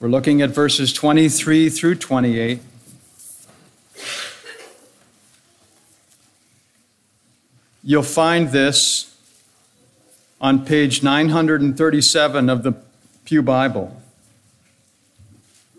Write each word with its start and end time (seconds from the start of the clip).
We're 0.00 0.08
looking 0.08 0.42
at 0.42 0.50
verses 0.50 0.92
23 0.92 1.70
through 1.70 1.96
28. 1.96 2.60
You'll 7.82 8.04
find 8.04 8.50
this 8.50 9.16
on 10.40 10.64
page 10.64 11.02
937 11.02 12.48
of 12.48 12.62
the 12.62 12.74
Pew 13.24 13.42
Bible. 13.42 14.00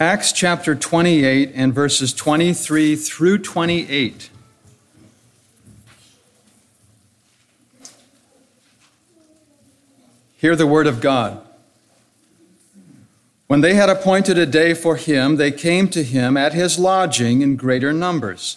Acts 0.00 0.32
chapter 0.32 0.74
28 0.74 1.52
and 1.54 1.74
verses 1.74 2.14
23 2.14 2.96
through 2.96 3.36
28. 3.36 4.30
Hear 10.38 10.56
the 10.56 10.66
word 10.66 10.86
of 10.86 11.02
God. 11.02 11.46
When 13.46 13.60
they 13.60 13.74
had 13.74 13.90
appointed 13.90 14.38
a 14.38 14.46
day 14.46 14.72
for 14.72 14.96
him, 14.96 15.36
they 15.36 15.52
came 15.52 15.86
to 15.88 16.02
him 16.02 16.34
at 16.34 16.54
his 16.54 16.78
lodging 16.78 17.42
in 17.42 17.56
greater 17.56 17.92
numbers. 17.92 18.56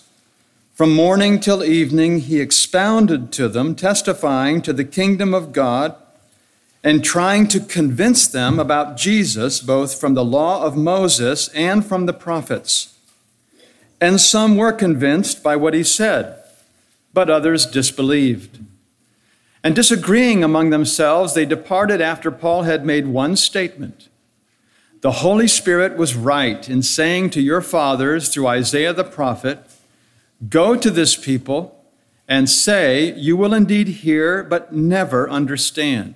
From 0.74 0.96
morning 0.96 1.42
till 1.42 1.62
evening, 1.62 2.20
he 2.20 2.40
expounded 2.40 3.34
to 3.34 3.50
them, 3.50 3.76
testifying 3.76 4.62
to 4.62 4.72
the 4.72 4.86
kingdom 4.86 5.34
of 5.34 5.52
God 5.52 5.94
and 6.84 7.04
trying 7.04 7.48
to 7.48 7.62
convince 7.62 8.28
them 8.28 8.60
about 8.60 8.98
Jesus, 8.98 9.62
both 9.62 9.98
from 9.98 10.16
the 10.16 10.26
law 10.26 10.64
of 10.64 10.76
Moses 10.76 11.48
and 11.50 11.86
from 11.86 12.06
the 12.06 12.14
prophets. 12.14 12.98
And 14.02 14.20
some 14.20 14.58
were 14.58 14.74
convinced 14.74 15.42
by 15.42 15.56
what 15.56 15.74
he 15.74 15.84
said, 15.84 16.38
but 17.14 17.30
others 17.30 17.66
disbelieved. 17.66 18.60
And 19.64 19.74
disagreeing 19.74 20.44
among 20.44 20.72
themselves, 20.72 21.34
they 21.34 21.46
departed 21.46 22.02
after 22.02 22.30
Paul 22.32 22.64
had 22.64 22.86
made 22.86 23.08
one 23.08 23.38
statement. 23.38 24.10
The 25.00 25.12
Holy 25.12 25.48
Spirit 25.48 25.96
was 25.96 26.16
right 26.16 26.68
in 26.68 26.82
saying 26.82 27.30
to 27.32 27.42
your 27.42 27.62
fathers 27.62 28.28
through 28.28 28.48
Isaiah 28.48 28.92
the 28.94 29.06
prophet, 29.06 29.60
Go 30.50 30.76
to 30.76 30.92
this 30.92 31.16
people 31.16 31.82
and 32.28 32.50
say, 32.50 33.14
You 33.14 33.38
will 33.38 33.54
indeed 33.54 33.88
hear, 33.88 34.44
but 34.44 34.74
never 34.74 35.30
understand 35.30 36.16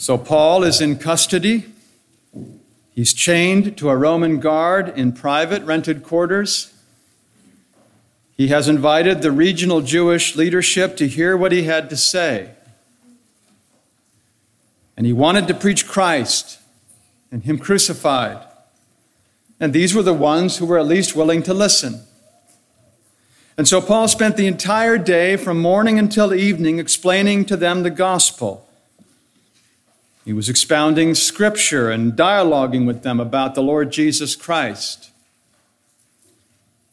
So 0.00 0.16
Paul 0.16 0.64
is 0.64 0.80
in 0.80 0.96
custody. 0.96 1.66
He's 2.94 3.12
chained 3.12 3.76
to 3.76 3.90
a 3.90 3.96
Roman 3.98 4.40
guard 4.40 4.88
in 4.96 5.12
private 5.12 5.62
rented 5.64 6.02
quarters. 6.02 6.72
He 8.34 8.48
has 8.48 8.66
invited 8.66 9.20
the 9.20 9.30
regional 9.30 9.82
Jewish 9.82 10.36
leadership 10.36 10.96
to 10.96 11.06
hear 11.06 11.36
what 11.36 11.52
he 11.52 11.64
had 11.64 11.90
to 11.90 11.98
say. 11.98 12.52
And 14.96 15.04
he 15.04 15.12
wanted 15.12 15.46
to 15.48 15.54
preach 15.54 15.86
Christ 15.86 16.60
and 17.30 17.44
Him 17.44 17.58
crucified. 17.58 18.42
And 19.60 19.74
these 19.74 19.94
were 19.94 20.02
the 20.02 20.14
ones 20.14 20.56
who 20.56 20.64
were 20.64 20.78
at 20.78 20.86
least 20.86 21.14
willing 21.14 21.42
to 21.42 21.52
listen. 21.52 22.04
And 23.58 23.68
so 23.68 23.82
Paul 23.82 24.08
spent 24.08 24.38
the 24.38 24.46
entire 24.46 24.96
day 24.96 25.36
from 25.36 25.60
morning 25.60 25.98
until 25.98 26.32
evening 26.32 26.78
explaining 26.78 27.44
to 27.44 27.56
them 27.58 27.82
the 27.82 27.90
gospel. 27.90 28.66
He 30.24 30.32
was 30.32 30.48
expounding 30.48 31.14
scripture 31.14 31.90
and 31.90 32.12
dialoguing 32.12 32.86
with 32.86 33.02
them 33.02 33.20
about 33.20 33.54
the 33.54 33.62
Lord 33.62 33.90
Jesus 33.90 34.36
Christ. 34.36 35.10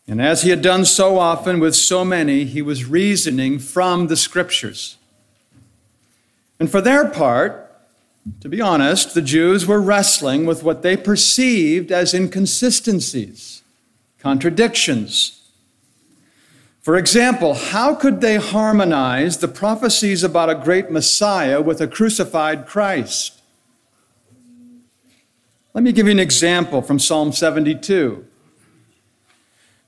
And 0.07 0.21
as 0.21 0.43
he 0.43 0.49
had 0.49 0.61
done 0.61 0.85
so 0.85 1.19
often 1.19 1.59
with 1.59 1.75
so 1.75 2.05
many, 2.05 2.45
he 2.45 2.61
was 2.61 2.85
reasoning 2.85 3.59
from 3.59 4.07
the 4.07 4.15
scriptures. 4.15 4.97
And 6.59 6.71
for 6.71 6.79
their 6.79 7.09
part, 7.09 7.67
to 8.41 8.49
be 8.49 8.61
honest, 8.61 9.13
the 9.13 9.21
Jews 9.21 9.65
were 9.65 9.81
wrestling 9.81 10.45
with 10.45 10.63
what 10.63 10.81
they 10.81 10.95
perceived 10.95 11.91
as 11.91 12.13
inconsistencies, 12.13 13.61
contradictions. 14.19 15.36
For 16.87 16.95
example, 16.95 17.53
how 17.53 17.95
could 17.95 18.21
they 18.21 18.37
harmonize 18.37 19.39
the 19.39 19.49
prophecies 19.49 20.23
about 20.23 20.49
a 20.49 20.55
great 20.55 20.89
Messiah 20.89 21.59
with 21.61 21.81
a 21.81 21.87
crucified 21.89 22.65
Christ? 22.65 23.41
Let 25.73 25.83
me 25.83 25.91
give 25.91 26.05
you 26.05 26.13
an 26.13 26.19
example 26.19 26.81
from 26.81 26.97
Psalm 26.97 27.33
72. 27.33 28.25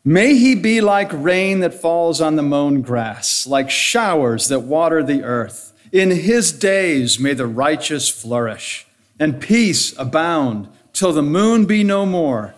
May 0.04 0.36
he 0.36 0.56
be 0.56 0.82
like 0.82 1.10
rain 1.14 1.62
that 1.62 1.74
falls 1.74 2.20
on 2.20 2.36
the 2.36 2.44
mown 2.44 2.82
grass, 2.82 3.48
like 3.48 3.70
showers 3.70 4.50
that 4.50 4.64
water 4.64 5.02
the 5.02 5.24
earth. 5.24 5.72
In 5.94 6.12
his 6.12 6.52
days 6.52 7.18
may 7.18 7.34
the 7.34 7.48
righteous 7.48 8.10
flourish, 8.10 8.86
and 9.18 9.40
peace 9.40 9.98
abound 9.98 10.68
till 10.92 11.14
the 11.14 11.24
moon 11.24 11.66
be 11.66 11.82
no 11.82 12.06
more 12.06 12.56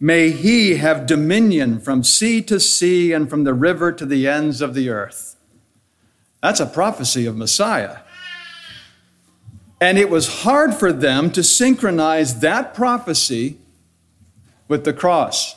May 0.00 0.30
he 0.30 0.76
have 0.76 1.06
dominion 1.06 1.80
from 1.80 2.04
sea 2.04 2.40
to 2.42 2.60
sea 2.60 3.12
and 3.12 3.28
from 3.28 3.44
the 3.44 3.54
river 3.54 3.90
to 3.92 4.06
the 4.06 4.28
ends 4.28 4.60
of 4.60 4.74
the 4.74 4.88
earth. 4.88 5.36
That's 6.42 6.60
a 6.60 6.66
prophecy 6.66 7.26
of 7.26 7.36
Messiah. 7.36 7.98
And 9.80 9.98
it 9.98 10.10
was 10.10 10.42
hard 10.42 10.74
for 10.74 10.92
them 10.92 11.30
to 11.32 11.42
synchronize 11.42 12.40
that 12.40 12.74
prophecy 12.74 13.58
with 14.68 14.84
the 14.84 14.92
cross. 14.92 15.56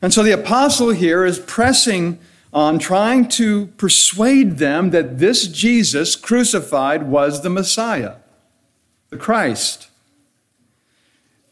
And 0.00 0.12
so 0.12 0.22
the 0.22 0.32
apostle 0.32 0.90
here 0.90 1.24
is 1.24 1.38
pressing 1.38 2.18
on, 2.52 2.78
trying 2.78 3.28
to 3.28 3.66
persuade 3.78 4.58
them 4.58 4.90
that 4.90 5.18
this 5.18 5.48
Jesus 5.48 6.14
crucified 6.14 7.04
was 7.04 7.42
the 7.42 7.50
Messiah, 7.50 8.16
the 9.08 9.16
Christ. 9.16 9.88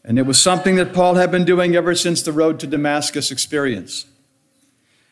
And 0.03 0.19
it 0.19 0.25
was 0.25 0.41
something 0.41 0.75
that 0.75 0.93
Paul 0.93 1.15
had 1.15 1.31
been 1.31 1.45
doing 1.45 1.75
ever 1.75 1.95
since 1.95 2.21
the 2.21 2.33
road 2.33 2.59
to 2.59 2.67
Damascus 2.67 3.31
experience. 3.31 4.05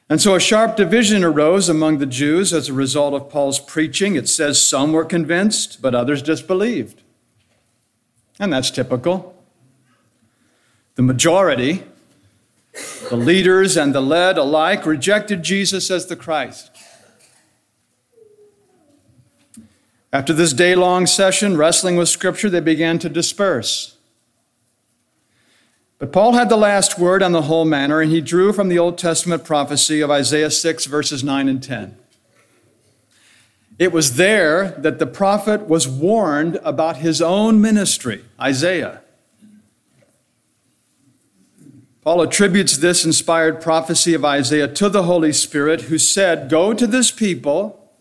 And 0.09 0.21
so 0.21 0.35
a 0.35 0.41
sharp 0.41 0.75
division 0.75 1.23
arose 1.23 1.69
among 1.69 1.99
the 1.99 2.05
Jews 2.05 2.51
as 2.51 2.67
a 2.67 2.73
result 2.73 3.13
of 3.13 3.29
Paul's 3.29 3.59
preaching. 3.59 4.15
It 4.15 4.27
says 4.27 4.61
some 4.61 4.91
were 4.91 5.05
convinced, 5.05 5.81
but 5.81 5.95
others 5.95 6.21
disbelieved. 6.21 7.01
And 8.37 8.51
that's 8.51 8.71
typical. 8.71 9.33
The 10.95 11.01
majority, 11.01 11.83
the 13.09 13.15
leaders 13.15 13.77
and 13.77 13.95
the 13.95 14.01
led 14.01 14.37
alike, 14.37 14.85
rejected 14.85 15.43
Jesus 15.43 15.89
as 15.89 16.07
the 16.07 16.17
Christ. 16.17 16.69
After 20.11 20.33
this 20.33 20.51
day 20.51 20.75
long 20.75 21.07
session, 21.07 21.55
wrestling 21.55 21.95
with 21.95 22.09
Scripture, 22.09 22.49
they 22.49 22.59
began 22.59 22.99
to 22.99 23.07
disperse. 23.07 23.95
But 26.01 26.11
Paul 26.11 26.33
had 26.33 26.49
the 26.49 26.57
last 26.57 26.97
word 26.97 27.21
on 27.21 27.31
the 27.31 27.43
whole 27.43 27.63
matter, 27.63 28.01
and 28.01 28.11
he 28.11 28.21
drew 28.21 28.53
from 28.53 28.69
the 28.69 28.79
Old 28.79 28.97
Testament 28.97 29.43
prophecy 29.43 30.01
of 30.01 30.09
Isaiah 30.09 30.49
6, 30.49 30.85
verses 30.85 31.23
9 31.23 31.47
and 31.47 31.61
10. 31.61 31.95
It 33.77 33.91
was 33.91 34.15
there 34.15 34.71
that 34.79 34.97
the 34.97 35.05
prophet 35.05 35.67
was 35.67 35.87
warned 35.87 36.55
about 36.63 36.97
his 36.97 37.21
own 37.21 37.61
ministry, 37.61 38.25
Isaiah. 38.39 39.03
Paul 42.01 42.23
attributes 42.23 42.77
this 42.77 43.05
inspired 43.05 43.61
prophecy 43.61 44.15
of 44.15 44.25
Isaiah 44.25 44.67
to 44.69 44.89
the 44.89 45.03
Holy 45.03 45.31
Spirit, 45.31 45.81
who 45.81 45.99
said, 45.99 46.49
Go 46.49 46.73
to 46.73 46.87
this 46.87 47.11
people 47.11 47.91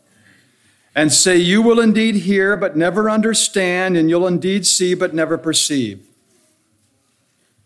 and 0.94 1.12
say, 1.12 1.36
You 1.36 1.60
will 1.60 1.78
indeed 1.78 2.14
hear, 2.14 2.56
but 2.56 2.78
never 2.78 3.10
understand, 3.10 3.98
and 3.98 4.08
you'll 4.08 4.26
indeed 4.26 4.66
see, 4.66 4.94
but 4.94 5.12
never 5.12 5.36
perceive. 5.36 6.06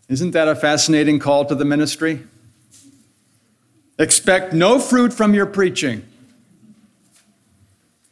Isn't 0.07 0.31
that 0.31 0.47
a 0.47 0.55
fascinating 0.55 1.19
call 1.19 1.45
to 1.45 1.55
the 1.55 1.65
ministry? 1.65 2.23
Expect 3.97 4.53
no 4.53 4.79
fruit 4.79 5.13
from 5.13 5.33
your 5.33 5.45
preaching. 5.45 6.05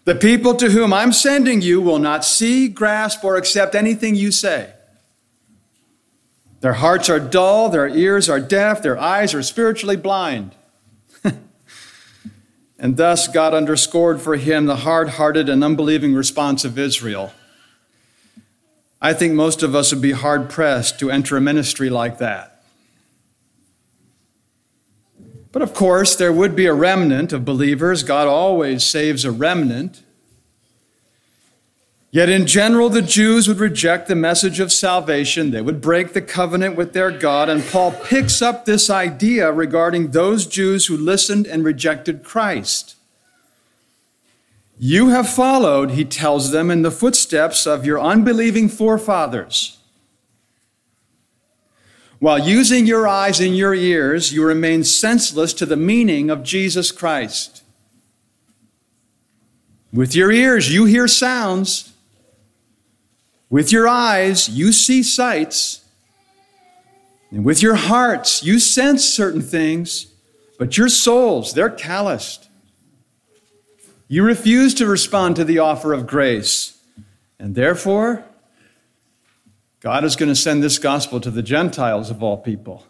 The 0.06 0.16
people 0.16 0.56
to 0.56 0.70
whom 0.70 0.92
I'm 0.92 1.14
sending 1.14 1.62
you 1.62 1.82
will 1.82 2.00
not 2.00 2.26
see, 2.26 2.68
grasp, 2.68 3.24
or 3.24 3.38
accept 3.38 3.76
anything 3.76 4.16
you 4.16 4.32
say. 4.32 4.74
Their 6.60 6.74
hearts 6.74 7.10
are 7.10 7.20
dull, 7.20 7.70
their 7.70 7.88
ears 7.88 8.30
are 8.30 8.40
deaf, 8.40 8.82
their 8.82 8.98
eyes 8.98 9.34
are 9.34 9.44
spiritually 9.44 9.98
blind. 9.98 10.56
and 12.80 12.98
thus, 12.98 13.28
God 13.28 13.54
underscored 13.54 14.22
for 14.22 14.36
him 14.36 14.66
the 14.66 14.78
hard 14.78 15.10
hearted 15.10 15.50
and 15.50 15.64
unbelieving 15.64 16.14
response 16.14 16.66
of 16.66 16.80
Israel. 16.80 17.34
I 19.04 19.14
think 19.14 19.34
most 19.34 19.64
of 19.64 19.76
us 19.76 19.92
would 19.92 20.02
be 20.02 20.14
hard 20.14 20.50
pressed 20.50 20.98
to 21.00 21.12
enter 21.12 21.36
a 21.36 21.42
ministry 21.42 21.90
like 21.90 22.20
that. 22.20 22.64
But 25.52 25.62
of 25.62 25.74
course, 25.74 26.16
there 26.16 26.32
would 26.32 26.56
be 26.56 26.68
a 26.68 26.74
remnant 26.74 27.34
of 27.34 27.44
believers. 27.44 28.02
God 28.02 28.30
always 28.30 28.84
saves 28.86 29.26
a 29.26 29.32
remnant. 29.32 30.04
Yet 32.12 32.30
in 32.30 32.48
general, 32.48 32.90
the 32.90 33.02
Jews 33.02 33.48
would 33.50 33.60
reject 33.60 34.08
the 34.08 34.16
message 34.16 34.62
of 34.62 34.72
salvation. 34.72 35.52
They 35.52 35.62
would 35.62 35.82
break 35.82 36.14
the 36.14 36.22
covenant 36.22 36.78
with 36.78 36.94
their 36.94 37.12
God. 37.12 37.50
And 37.50 37.62
Paul 37.62 37.92
picks 37.92 38.42
up 38.42 38.64
this 38.64 38.90
idea 38.90 39.52
regarding 39.52 40.12
those 40.12 40.48
Jews 40.48 40.86
who 40.86 40.96
listened 40.96 41.46
and 41.46 41.66
rejected 41.66 42.24
Christ. 42.24 42.93
You 44.78 45.10
have 45.10 45.30
followed, 45.30 45.92
he 45.92 46.04
tells 46.04 46.52
them, 46.52 46.72
in 46.72 46.82
the 46.82 46.92
footsteps 46.92 47.68
of 47.68 47.86
your 47.86 48.00
unbelieving 48.02 48.70
forefathers. 48.70 49.78
While 52.20 52.40
using 52.40 52.86
your 52.86 53.08
eyes 53.08 53.40
and 53.40 53.56
your 53.56 53.74
ears, 53.74 54.34
you 54.34 54.46
remain 54.46 54.84
senseless 54.84 55.54
to 55.54 55.66
the 55.66 55.76
meaning 55.76 56.30
of 56.30 56.44
Jesus 56.44 56.92
Christ. 56.92 57.64
With 59.92 60.16
your 60.16 60.32
ears, 60.32 60.74
you 60.74 60.86
hear 60.86 61.08
sounds. 61.08 61.94
With 63.50 63.72
your 63.72 63.88
eyes, 63.88 64.50
you 64.50 64.72
see 64.72 65.04
sights. 65.04 65.84
And 67.30 67.46
with 67.46 67.62
your 67.62 67.76
hearts, 67.76 68.44
you 68.44 68.58
sense 68.58 69.04
certain 69.04 69.42
things, 69.42 70.08
but 70.58 70.78
your 70.78 70.90
souls, 70.90 71.54
they're 71.54 71.70
calloused. 71.70 72.48
You 74.14 74.22
refuse 74.22 74.76
to 74.76 74.86
respond 74.86 75.38
to 75.38 75.44
the 75.44 75.58
offer 75.58 75.92
of 75.92 76.06
grace. 76.06 76.80
And 77.40 77.56
therefore, 77.56 78.24
God 79.80 80.04
is 80.04 80.16
going 80.16 80.30
to 80.30 80.36
send 80.36 80.62
this 80.62 80.78
gospel 80.78 81.20
to 81.20 81.32
the 81.32 81.42
Gentiles 81.42 82.12
of 82.12 82.22
all 82.22 82.38
people. 82.38 82.86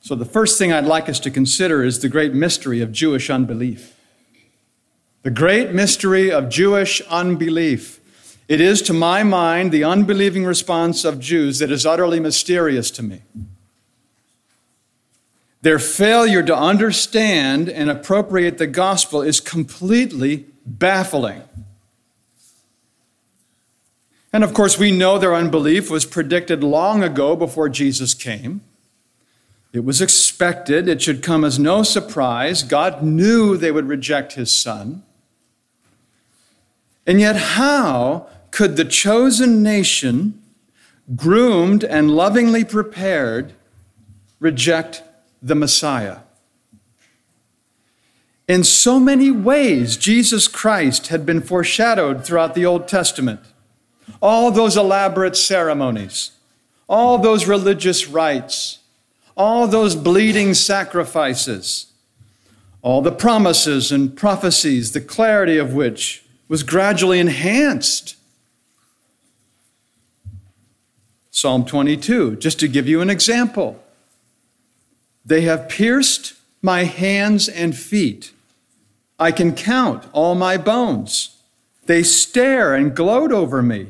So, 0.00 0.14
the 0.14 0.24
first 0.24 0.56
thing 0.56 0.72
I'd 0.72 0.86
like 0.86 1.10
us 1.10 1.20
to 1.20 1.30
consider 1.30 1.84
is 1.84 2.00
the 2.00 2.08
great 2.08 2.32
mystery 2.32 2.80
of 2.80 2.90
Jewish 2.90 3.28
unbelief. 3.28 3.94
The 5.24 5.30
great 5.30 5.72
mystery 5.72 6.32
of 6.32 6.48
Jewish 6.48 7.02
unbelief. 7.10 8.00
It 8.48 8.62
is, 8.62 8.80
to 8.80 8.94
my 8.94 9.22
mind, 9.22 9.72
the 9.72 9.84
unbelieving 9.84 10.46
response 10.46 11.04
of 11.04 11.20
Jews 11.20 11.58
that 11.58 11.70
is 11.70 11.84
utterly 11.84 12.18
mysterious 12.18 12.90
to 12.92 13.02
me. 13.02 13.20
Their 15.62 15.78
failure 15.78 16.42
to 16.42 16.56
understand 16.56 17.68
and 17.68 17.90
appropriate 17.90 18.58
the 18.58 18.66
gospel 18.66 19.22
is 19.22 19.40
completely 19.40 20.46
baffling. 20.64 21.42
And 24.32 24.44
of 24.44 24.52
course, 24.52 24.78
we 24.78 24.92
know 24.92 25.18
their 25.18 25.34
unbelief 25.34 25.90
was 25.90 26.04
predicted 26.04 26.62
long 26.62 27.02
ago 27.02 27.34
before 27.36 27.68
Jesus 27.68 28.12
came. 28.12 28.60
It 29.72 29.84
was 29.84 30.00
expected, 30.00 30.88
it 30.88 31.02
should 31.02 31.22
come 31.22 31.44
as 31.44 31.58
no 31.58 31.82
surprise. 31.82 32.62
God 32.62 33.02
knew 33.02 33.56
they 33.56 33.72
would 33.72 33.88
reject 33.88 34.34
his 34.34 34.54
son. 34.54 35.02
And 37.06 37.20
yet, 37.20 37.36
how 37.36 38.28
could 38.50 38.76
the 38.76 38.84
chosen 38.84 39.62
nation, 39.62 40.42
groomed 41.14 41.84
and 41.84 42.10
lovingly 42.10 42.64
prepared, 42.64 43.52
reject 44.40 45.02
the 45.42 45.54
Messiah? 45.54 46.18
In 48.48 48.62
so 48.62 49.00
many 49.00 49.30
ways, 49.30 49.96
Jesus 49.96 50.46
Christ 50.46 51.08
had 51.08 51.26
been 51.26 51.40
foreshadowed 51.40 52.24
throughout 52.24 52.54
the 52.54 52.64
Old 52.64 52.86
Testament. 52.86 53.40
All 54.22 54.50
those 54.50 54.76
elaborate 54.76 55.36
ceremonies, 55.36 56.32
all 56.88 57.18
those 57.18 57.48
religious 57.48 58.06
rites, 58.06 58.78
all 59.36 59.66
those 59.66 59.96
bleeding 59.96 60.54
sacrifices, 60.54 61.92
all 62.82 63.02
the 63.02 63.12
promises 63.12 63.90
and 63.90 64.16
prophecies, 64.16 64.92
the 64.92 65.00
clarity 65.00 65.58
of 65.58 65.74
which 65.74 66.24
was 66.48 66.62
gradually 66.62 67.18
enhanced 67.18 68.16
Psalm 71.36 71.66
22, 71.66 72.36
just 72.36 72.58
to 72.60 72.66
give 72.66 72.88
you 72.88 73.02
an 73.02 73.10
example. 73.10 73.82
They 75.26 75.42
have 75.42 75.68
pierced 75.68 76.34
my 76.62 76.84
hands 76.84 77.48
and 77.48 77.76
feet. 77.76 78.32
I 79.18 79.32
can 79.32 79.54
count 79.54 80.04
all 80.12 80.36
my 80.36 80.56
bones. 80.56 81.36
They 81.86 82.04
stare 82.04 82.74
and 82.74 82.94
gloat 82.94 83.32
over 83.32 83.62
me. 83.62 83.88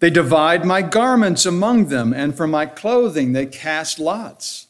They 0.00 0.10
divide 0.10 0.64
my 0.64 0.82
garments 0.82 1.46
among 1.46 1.86
them, 1.86 2.12
and 2.12 2.34
for 2.34 2.46
my 2.46 2.66
clothing 2.66 3.32
they 3.32 3.46
cast 3.46 3.98
lots. 3.98 4.66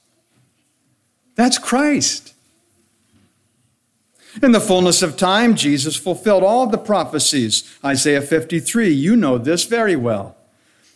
That's 1.36 1.58
Christ. 1.58 2.34
In 4.42 4.52
the 4.52 4.60
fullness 4.60 5.02
of 5.02 5.16
time, 5.16 5.54
Jesus 5.54 5.96
fulfilled 5.96 6.42
all 6.42 6.66
the 6.66 6.78
prophecies. 6.78 7.70
Isaiah 7.84 8.22
53, 8.22 8.88
you 8.88 9.14
know 9.16 9.38
this 9.38 9.64
very 9.64 9.96
well. 9.96 10.36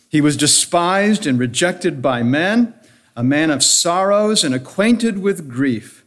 He 0.09 0.21
was 0.21 0.37
despised 0.37 1.25
and 1.27 1.39
rejected 1.39 2.01
by 2.01 2.23
men, 2.23 2.73
a 3.17 3.23
man 3.23 3.49
of 3.49 3.63
sorrows 3.63 4.43
and 4.43 4.53
acquainted 4.53 5.17
with 5.17 5.49
grief. 5.49 6.05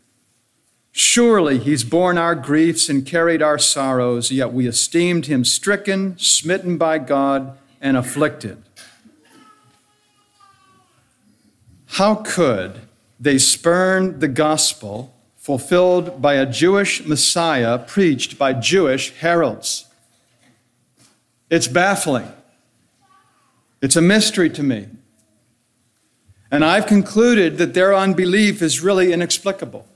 Surely 0.93 1.59
he's 1.59 1.83
borne 1.83 2.17
our 2.17 2.37
griefs 2.37 2.88
and 2.88 3.05
carried 3.05 3.43
our 3.43 3.59
sorrows, 3.59 4.31
yet 4.31 4.52
we 4.52 4.69
esteemed 4.69 5.26
him 5.26 5.45
stricken, 5.45 6.17
smitten 6.19 6.79
by 6.79 6.99
God, 6.99 7.59
and 7.81 7.97
afflicted. 7.97 8.62
How 11.87 12.14
could 12.14 12.83
they 13.19 13.38
spurn 13.38 14.21
the 14.21 14.29
gospel 14.29 15.12
fulfilled 15.37 16.23
by 16.23 16.35
a 16.35 16.47
Jewish 16.47 17.05
Messiah 17.05 17.76
preached 17.79 18.38
by 18.38 18.52
Jewish 18.52 19.11
heralds? 19.17 19.87
It's 21.50 21.67
baffling. 21.67 22.31
It's 23.83 23.97
a 23.97 24.02
mystery 24.02 24.50
to 24.50 24.62
me. 24.62 24.87
And 26.50 26.64
I've 26.64 26.87
concluded 26.87 27.59
that 27.59 27.75
their 27.75 27.95
unbelief 27.95 28.61
is 28.61 28.80
really 28.80 29.12
inexplicable. 29.12 29.87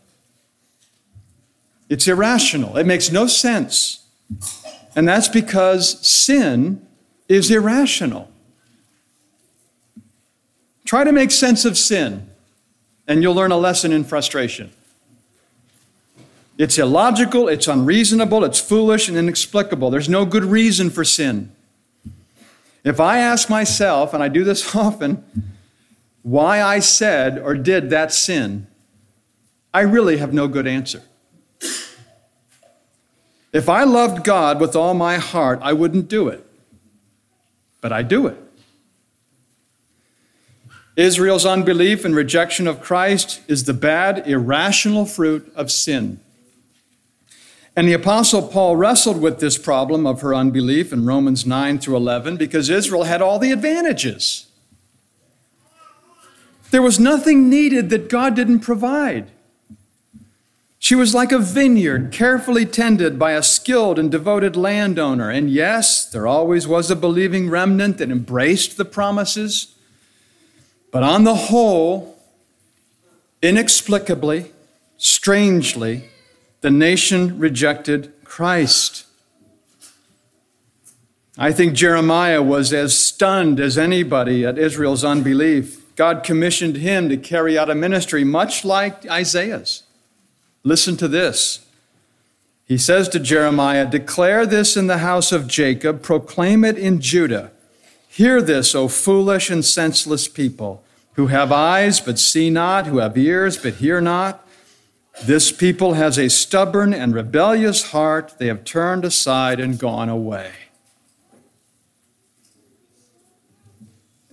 It's 1.88 2.06
irrational. 2.06 2.76
It 2.76 2.86
makes 2.86 3.10
no 3.10 3.26
sense. 3.26 4.06
And 4.96 5.08
that's 5.08 5.28
because 5.28 6.06
sin 6.06 6.86
is 7.28 7.50
irrational. 7.50 8.30
Try 10.84 11.04
to 11.04 11.12
make 11.12 11.30
sense 11.30 11.64
of 11.64 11.76
sin, 11.78 12.28
and 13.08 13.22
you'll 13.22 13.34
learn 13.34 13.50
a 13.50 13.56
lesson 13.56 13.92
in 13.92 14.04
frustration. 14.04 14.70
It's 16.56 16.78
illogical, 16.78 17.48
it's 17.48 17.66
unreasonable, 17.66 18.44
it's 18.44 18.60
foolish, 18.60 19.08
and 19.08 19.16
inexplicable. 19.16 19.90
There's 19.90 20.08
no 20.08 20.24
good 20.24 20.44
reason 20.44 20.90
for 20.90 21.02
sin. 21.02 21.50
If 22.84 23.00
I 23.00 23.18
ask 23.18 23.50
myself, 23.50 24.14
and 24.14 24.22
I 24.22 24.28
do 24.28 24.44
this 24.44 24.76
often, 24.76 25.24
why 26.24 26.62
I 26.62 26.78
said 26.78 27.38
or 27.38 27.54
did 27.54 27.90
that 27.90 28.10
sin, 28.10 28.66
I 29.74 29.82
really 29.82 30.16
have 30.16 30.32
no 30.32 30.48
good 30.48 30.66
answer. 30.66 31.02
If 33.52 33.68
I 33.68 33.84
loved 33.84 34.24
God 34.24 34.58
with 34.58 34.74
all 34.74 34.94
my 34.94 35.18
heart, 35.18 35.60
I 35.62 35.74
wouldn't 35.74 36.08
do 36.08 36.28
it. 36.28 36.44
But 37.82 37.92
I 37.92 38.02
do 38.02 38.26
it. 38.26 38.38
Israel's 40.96 41.44
unbelief 41.44 42.06
and 42.06 42.16
rejection 42.16 42.66
of 42.66 42.80
Christ 42.80 43.42
is 43.46 43.64
the 43.64 43.74
bad, 43.74 44.26
irrational 44.26 45.04
fruit 45.04 45.52
of 45.54 45.70
sin. 45.70 46.20
And 47.76 47.86
the 47.86 47.92
Apostle 47.92 48.48
Paul 48.48 48.76
wrestled 48.76 49.20
with 49.20 49.40
this 49.40 49.58
problem 49.58 50.06
of 50.06 50.22
her 50.22 50.34
unbelief 50.34 50.90
in 50.90 51.04
Romans 51.04 51.44
9 51.44 51.80
through 51.80 51.96
11 51.96 52.38
because 52.38 52.70
Israel 52.70 53.04
had 53.04 53.20
all 53.20 53.38
the 53.38 53.52
advantages. 53.52 54.46
There 56.74 56.82
was 56.82 56.98
nothing 56.98 57.48
needed 57.48 57.88
that 57.90 58.08
God 58.08 58.34
didn't 58.34 58.58
provide. 58.58 59.30
She 60.80 60.96
was 60.96 61.14
like 61.14 61.30
a 61.30 61.38
vineyard 61.38 62.10
carefully 62.10 62.66
tended 62.66 63.16
by 63.16 63.30
a 63.30 63.44
skilled 63.44 63.96
and 63.96 64.10
devoted 64.10 64.56
landowner. 64.56 65.30
And 65.30 65.48
yes, 65.48 66.04
there 66.04 66.26
always 66.26 66.66
was 66.66 66.90
a 66.90 66.96
believing 66.96 67.48
remnant 67.48 67.98
that 67.98 68.10
embraced 68.10 68.76
the 68.76 68.84
promises. 68.84 69.76
But 70.90 71.04
on 71.04 71.22
the 71.22 71.36
whole, 71.36 72.18
inexplicably, 73.40 74.50
strangely, 74.96 76.08
the 76.60 76.72
nation 76.72 77.38
rejected 77.38 78.12
Christ. 78.24 79.06
I 81.38 81.52
think 81.52 81.74
Jeremiah 81.74 82.42
was 82.42 82.72
as 82.72 82.98
stunned 82.98 83.60
as 83.60 83.78
anybody 83.78 84.44
at 84.44 84.58
Israel's 84.58 85.04
unbelief. 85.04 85.83
God 85.96 86.24
commissioned 86.24 86.76
him 86.76 87.08
to 87.08 87.16
carry 87.16 87.56
out 87.56 87.70
a 87.70 87.74
ministry 87.74 88.24
much 88.24 88.64
like 88.64 89.08
Isaiah's. 89.08 89.84
Listen 90.62 90.96
to 90.96 91.08
this. 91.08 91.66
He 92.66 92.78
says 92.78 93.08
to 93.10 93.20
Jeremiah, 93.20 93.86
Declare 93.86 94.46
this 94.46 94.76
in 94.76 94.86
the 94.86 94.98
house 94.98 95.32
of 95.32 95.46
Jacob, 95.46 96.02
proclaim 96.02 96.64
it 96.64 96.78
in 96.78 97.00
Judah. 97.00 97.52
Hear 98.08 98.40
this, 98.40 98.74
O 98.74 98.88
foolish 98.88 99.50
and 99.50 99.64
senseless 99.64 100.28
people, 100.28 100.82
who 101.14 101.26
have 101.28 101.52
eyes 101.52 102.00
but 102.00 102.18
see 102.18 102.48
not, 102.48 102.86
who 102.86 102.98
have 102.98 103.18
ears 103.18 103.56
but 103.56 103.74
hear 103.74 104.00
not. 104.00 104.46
This 105.22 105.52
people 105.52 105.94
has 105.94 106.18
a 106.18 106.30
stubborn 106.30 106.94
and 106.94 107.14
rebellious 107.14 107.90
heart. 107.90 108.34
They 108.38 108.46
have 108.46 108.64
turned 108.64 109.04
aside 109.04 109.60
and 109.60 109.78
gone 109.78 110.08
away. 110.08 110.52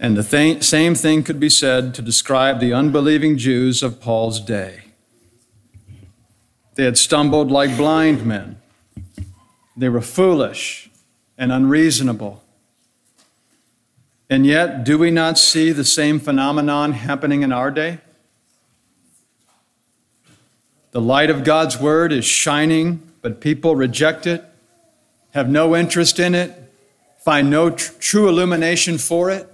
And 0.01 0.17
the 0.17 0.23
th- 0.23 0.63
same 0.63 0.95
thing 0.95 1.21
could 1.21 1.39
be 1.39 1.47
said 1.47 1.93
to 1.93 2.01
describe 2.01 2.59
the 2.59 2.73
unbelieving 2.73 3.37
Jews 3.37 3.83
of 3.83 4.01
Paul's 4.01 4.39
day. 4.39 4.81
They 6.73 6.85
had 6.85 6.97
stumbled 6.97 7.51
like 7.51 7.77
blind 7.77 8.25
men. 8.25 8.59
They 9.77 9.89
were 9.89 10.01
foolish 10.01 10.89
and 11.37 11.51
unreasonable. 11.51 12.41
And 14.27 14.43
yet, 14.47 14.83
do 14.83 14.97
we 14.97 15.11
not 15.11 15.37
see 15.37 15.71
the 15.71 15.85
same 15.85 16.19
phenomenon 16.19 16.93
happening 16.93 17.43
in 17.43 17.51
our 17.51 17.69
day? 17.69 17.99
The 20.93 21.01
light 21.01 21.29
of 21.29 21.43
God's 21.43 21.79
word 21.79 22.11
is 22.11 22.25
shining, 22.25 23.07
but 23.21 23.39
people 23.39 23.75
reject 23.75 24.25
it, 24.25 24.43
have 25.35 25.47
no 25.47 25.75
interest 25.75 26.17
in 26.17 26.33
it, 26.33 26.73
find 27.19 27.51
no 27.51 27.69
tr- 27.69 27.93
true 27.99 28.27
illumination 28.27 28.97
for 28.97 29.29
it. 29.29 29.50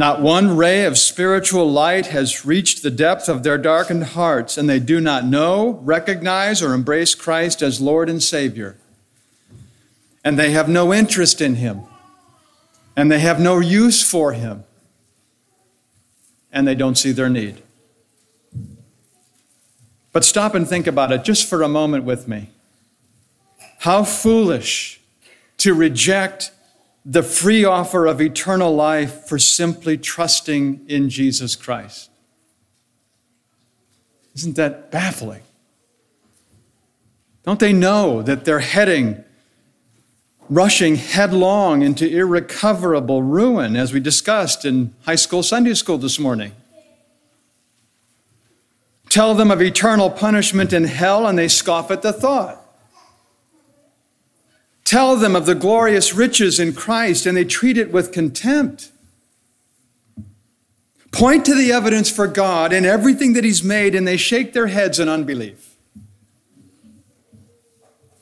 Not 0.00 0.22
one 0.22 0.56
ray 0.56 0.86
of 0.86 0.96
spiritual 0.96 1.70
light 1.70 2.06
has 2.06 2.46
reached 2.46 2.82
the 2.82 2.90
depth 2.90 3.28
of 3.28 3.42
their 3.42 3.58
darkened 3.58 4.04
hearts, 4.04 4.56
and 4.56 4.66
they 4.66 4.78
do 4.78 4.98
not 4.98 5.26
know, 5.26 5.78
recognize, 5.82 6.62
or 6.62 6.72
embrace 6.72 7.14
Christ 7.14 7.60
as 7.60 7.82
Lord 7.82 8.08
and 8.08 8.22
Savior. 8.22 8.78
And 10.24 10.38
they 10.38 10.52
have 10.52 10.70
no 10.70 10.94
interest 10.94 11.42
in 11.42 11.56
Him, 11.56 11.82
and 12.96 13.12
they 13.12 13.18
have 13.18 13.38
no 13.38 13.58
use 13.58 14.02
for 14.02 14.32
Him, 14.32 14.64
and 16.50 16.66
they 16.66 16.74
don't 16.74 16.96
see 16.96 17.12
their 17.12 17.28
need. 17.28 17.60
But 20.14 20.24
stop 20.24 20.54
and 20.54 20.66
think 20.66 20.86
about 20.86 21.12
it 21.12 21.24
just 21.24 21.46
for 21.46 21.62
a 21.62 21.68
moment 21.68 22.04
with 22.04 22.26
me. 22.26 22.48
How 23.80 24.04
foolish 24.04 24.98
to 25.58 25.74
reject 25.74 26.52
the 27.04 27.22
free 27.22 27.64
offer 27.64 28.06
of 28.06 28.20
eternal 28.20 28.74
life 28.74 29.26
for 29.26 29.38
simply 29.38 29.96
trusting 29.96 30.84
in 30.86 31.08
Jesus 31.08 31.56
Christ. 31.56 32.10
Isn't 34.34 34.56
that 34.56 34.90
baffling? 34.90 35.42
Don't 37.44 37.58
they 37.58 37.72
know 37.72 38.22
that 38.22 38.44
they're 38.44 38.60
heading, 38.60 39.24
rushing 40.48 40.96
headlong 40.96 41.82
into 41.82 42.06
irrecoverable 42.06 43.22
ruin, 43.22 43.76
as 43.76 43.92
we 43.92 44.00
discussed 44.00 44.64
in 44.64 44.94
high 45.06 45.14
school 45.14 45.42
Sunday 45.42 45.74
school 45.74 45.98
this 45.98 46.18
morning? 46.18 46.52
Tell 49.08 49.34
them 49.34 49.50
of 49.50 49.60
eternal 49.60 50.10
punishment 50.10 50.72
in 50.72 50.84
hell, 50.84 51.26
and 51.26 51.36
they 51.36 51.48
scoff 51.48 51.90
at 51.90 52.02
the 52.02 52.12
thought. 52.12 52.59
Tell 54.90 55.14
them 55.14 55.36
of 55.36 55.46
the 55.46 55.54
glorious 55.54 56.14
riches 56.14 56.58
in 56.58 56.72
Christ, 56.72 57.24
and 57.24 57.36
they 57.36 57.44
treat 57.44 57.78
it 57.78 57.92
with 57.92 58.10
contempt. 58.10 58.90
Point 61.12 61.44
to 61.44 61.54
the 61.54 61.70
evidence 61.70 62.10
for 62.10 62.26
God 62.26 62.72
in 62.72 62.84
everything 62.84 63.34
that 63.34 63.44
He's 63.44 63.62
made, 63.62 63.94
and 63.94 64.04
they 64.04 64.16
shake 64.16 64.52
their 64.52 64.66
heads 64.66 64.98
in 64.98 65.08
unbelief. 65.08 65.76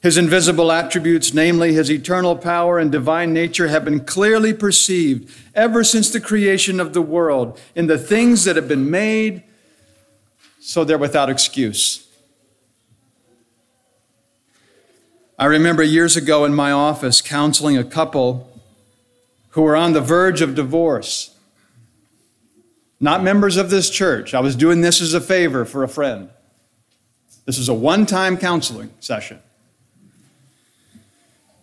His 0.02 0.18
invisible 0.18 0.70
attributes, 0.70 1.32
namely 1.32 1.72
His 1.72 1.90
eternal 1.90 2.36
power 2.36 2.78
and 2.78 2.92
divine 2.92 3.32
nature, 3.32 3.68
have 3.68 3.86
been 3.86 4.04
clearly 4.04 4.52
perceived 4.52 5.34
ever 5.54 5.82
since 5.82 6.10
the 6.10 6.20
creation 6.20 6.80
of 6.80 6.92
the 6.92 7.00
world 7.00 7.58
in 7.74 7.86
the 7.86 7.96
things 7.96 8.44
that 8.44 8.56
have 8.56 8.68
been 8.68 8.90
made, 8.90 9.42
so 10.60 10.84
they're 10.84 10.98
without 10.98 11.30
excuse. 11.30 12.07
I 15.38 15.44
remember 15.44 15.84
years 15.84 16.16
ago 16.16 16.44
in 16.44 16.52
my 16.52 16.72
office 16.72 17.20
counseling 17.20 17.76
a 17.76 17.84
couple 17.84 18.50
who 19.50 19.62
were 19.62 19.76
on 19.76 19.92
the 19.92 20.00
verge 20.00 20.40
of 20.40 20.56
divorce. 20.56 21.34
Not 22.98 23.22
members 23.22 23.56
of 23.56 23.70
this 23.70 23.88
church. 23.88 24.34
I 24.34 24.40
was 24.40 24.56
doing 24.56 24.80
this 24.80 25.00
as 25.00 25.14
a 25.14 25.20
favor 25.20 25.64
for 25.64 25.84
a 25.84 25.88
friend. 25.88 26.30
This 27.44 27.56
was 27.56 27.68
a 27.68 27.74
one 27.74 28.04
time 28.04 28.36
counseling 28.36 28.90
session. 28.98 29.38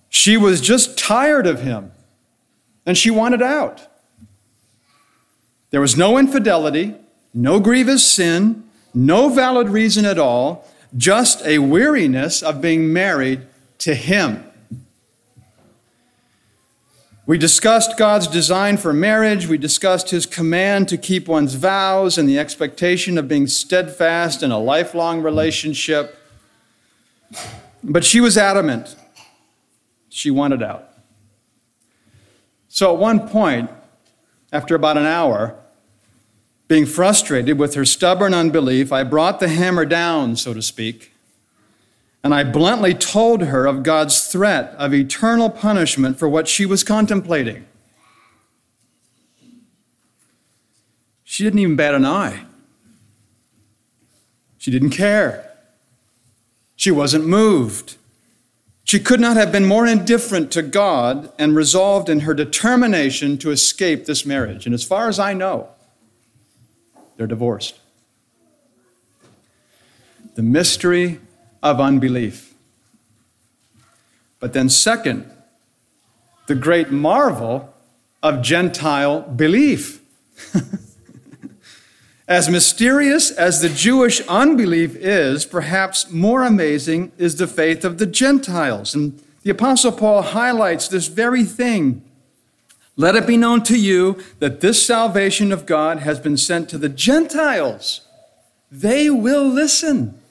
She 0.09 0.37
was 0.37 0.61
just 0.61 0.97
tired 0.97 1.45
of 1.45 1.61
him 1.61 1.91
and 2.85 2.97
she 2.97 3.11
wanted 3.11 3.41
out. 3.41 3.87
There 5.71 5.81
was 5.81 5.97
no 5.97 6.17
infidelity, 6.17 6.95
no 7.33 7.59
grievous 7.59 8.05
sin, 8.05 8.63
no 8.93 9.27
valid 9.27 9.67
reason 9.67 10.05
at 10.05 10.17
all, 10.17 10.65
just 10.95 11.45
a 11.45 11.57
weariness 11.59 12.41
of 12.41 12.61
being 12.61 12.93
married 12.93 13.45
to 13.79 13.95
Him. 13.95 14.43
We 17.27 17.39
discussed 17.39 17.97
God's 17.97 18.27
design 18.27 18.77
for 18.77 18.93
marriage. 18.93 19.47
We 19.47 19.57
discussed 19.57 20.11
His 20.11 20.27
command 20.27 20.87
to 20.89 20.97
keep 20.97 21.27
one's 21.27 21.55
vows 21.55 22.17
and 22.17 22.29
the 22.29 22.37
expectation 22.37 23.17
of 23.17 23.27
being 23.27 23.47
steadfast 23.47 24.43
in 24.43 24.51
a 24.51 24.59
lifelong 24.59 25.23
relationship. 25.23 26.19
But 27.83 28.03
she 28.03 28.21
was 28.21 28.37
adamant. 28.37 28.95
She 30.09 30.29
wanted 30.29 30.61
out. 30.61 30.89
So 32.67 32.93
at 32.93 32.99
one 32.99 33.27
point, 33.27 33.71
after 34.51 34.75
about 34.75 34.97
an 34.97 35.05
hour, 35.05 35.55
being 36.67 36.85
frustrated 36.85 37.57
with 37.57 37.73
her 37.73 37.85
stubborn 37.85 38.33
unbelief, 38.33 38.91
I 38.91 39.03
brought 39.03 39.39
the 39.39 39.47
hammer 39.47 39.85
down, 39.85 40.35
so 40.35 40.53
to 40.53 40.61
speak, 40.61 41.11
and 42.25 42.33
I 42.33 42.43
bluntly 42.43 42.95
told 42.95 43.43
her 43.43 43.67
of 43.67 43.83
God's 43.83 44.25
threat 44.25 44.73
of 44.79 44.95
eternal 44.95 45.47
punishment 45.47 46.17
for 46.17 46.27
what 46.27 46.47
she 46.47 46.65
was 46.65 46.83
contemplating. 46.83 47.67
She 51.23 51.43
didn't 51.43 51.59
even 51.59 51.75
bat 51.75 51.93
an 51.93 52.03
eye. 52.03 52.45
She 54.57 54.71
didn't 54.71 54.89
care. 54.89 55.51
She 56.75 56.89
wasn't 56.89 57.27
moved. 57.27 57.95
She 58.85 58.99
could 58.99 59.19
not 59.19 59.37
have 59.37 59.51
been 59.51 59.65
more 59.65 59.85
indifferent 59.85 60.51
to 60.53 60.63
God 60.63 61.31
and 61.37 61.55
resolved 61.55 62.09
in 62.09 62.21
her 62.21 62.33
determination 62.33 63.37
to 63.37 63.51
escape 63.51 64.07
this 64.07 64.25
marriage. 64.25 64.65
And 64.65 64.73
as 64.73 64.83
far 64.83 65.09
as 65.09 65.19
I 65.19 65.33
know, 65.33 65.69
they're 67.17 67.27
divorced. 67.27 67.79
The 70.33 70.41
mystery 70.41 71.19
of 71.65 71.81
unbelief. 71.81 72.53
But 74.39 74.53
then, 74.53 74.69
second, 74.69 75.29
the 76.45 76.53
great 76.53 76.91
marvel 76.91 77.73
of 78.21 78.43
Gentile 78.43 79.21
belief. 79.21 79.99
as 82.27 82.49
mysterious 82.49 83.31
as 83.31 83.61
the 83.61 83.69
Jewish 83.69 84.21
unbelief 84.27 84.95
is, 84.95 85.43
perhaps 85.43 86.11
more 86.11 86.43
amazing 86.43 87.11
is 87.17 87.37
the 87.37 87.47
faith 87.47 87.83
of 87.83 87.97
the 87.97 88.05
Gentiles. 88.05 88.93
And 88.93 89.19
the 89.41 89.49
Apostle 89.49 89.91
Paul 89.91 90.21
highlights 90.21 90.87
this 90.87 91.07
very 91.07 91.43
thing. 91.43 92.03
Let 92.95 93.15
it 93.15 93.25
be 93.25 93.37
known 93.37 93.63
to 93.63 93.77
you 93.77 94.19
that 94.37 94.61
this 94.61 94.85
salvation 94.85 95.51
of 95.51 95.65
God 95.65 95.97
has 95.99 96.19
been 96.19 96.37
sent 96.37 96.69
to 96.69 96.77
the 96.77 96.89
Gentiles. 96.89 98.01
They 98.71 99.09
will 99.09 99.47
listen. 99.47 100.21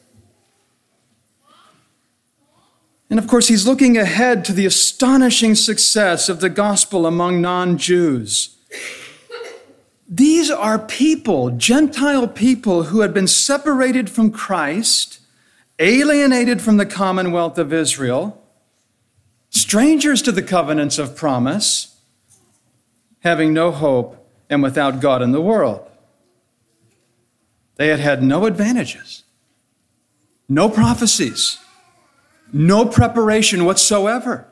And 3.14 3.22
of 3.22 3.28
course, 3.28 3.46
he's 3.46 3.64
looking 3.64 3.96
ahead 3.96 4.44
to 4.44 4.52
the 4.52 4.66
astonishing 4.66 5.54
success 5.54 6.28
of 6.28 6.40
the 6.40 6.48
gospel 6.48 7.06
among 7.06 7.40
non 7.40 7.78
Jews. 7.78 8.56
These 10.08 10.50
are 10.50 10.80
people, 10.80 11.50
Gentile 11.50 12.26
people, 12.26 12.82
who 12.86 13.02
had 13.02 13.14
been 13.14 13.28
separated 13.28 14.10
from 14.10 14.32
Christ, 14.32 15.20
alienated 15.78 16.60
from 16.60 16.76
the 16.76 16.86
commonwealth 16.86 17.56
of 17.56 17.72
Israel, 17.72 18.42
strangers 19.48 20.20
to 20.22 20.32
the 20.32 20.42
covenants 20.42 20.98
of 20.98 21.14
promise, 21.14 21.96
having 23.20 23.52
no 23.52 23.70
hope 23.70 24.28
and 24.50 24.60
without 24.60 24.98
God 24.98 25.22
in 25.22 25.30
the 25.30 25.40
world. 25.40 25.88
They 27.76 27.86
had 27.86 28.00
had 28.00 28.24
no 28.24 28.46
advantages, 28.46 29.22
no 30.48 30.68
prophecies 30.68 31.60
no 32.54 32.86
preparation 32.86 33.64
whatsoever. 33.64 34.46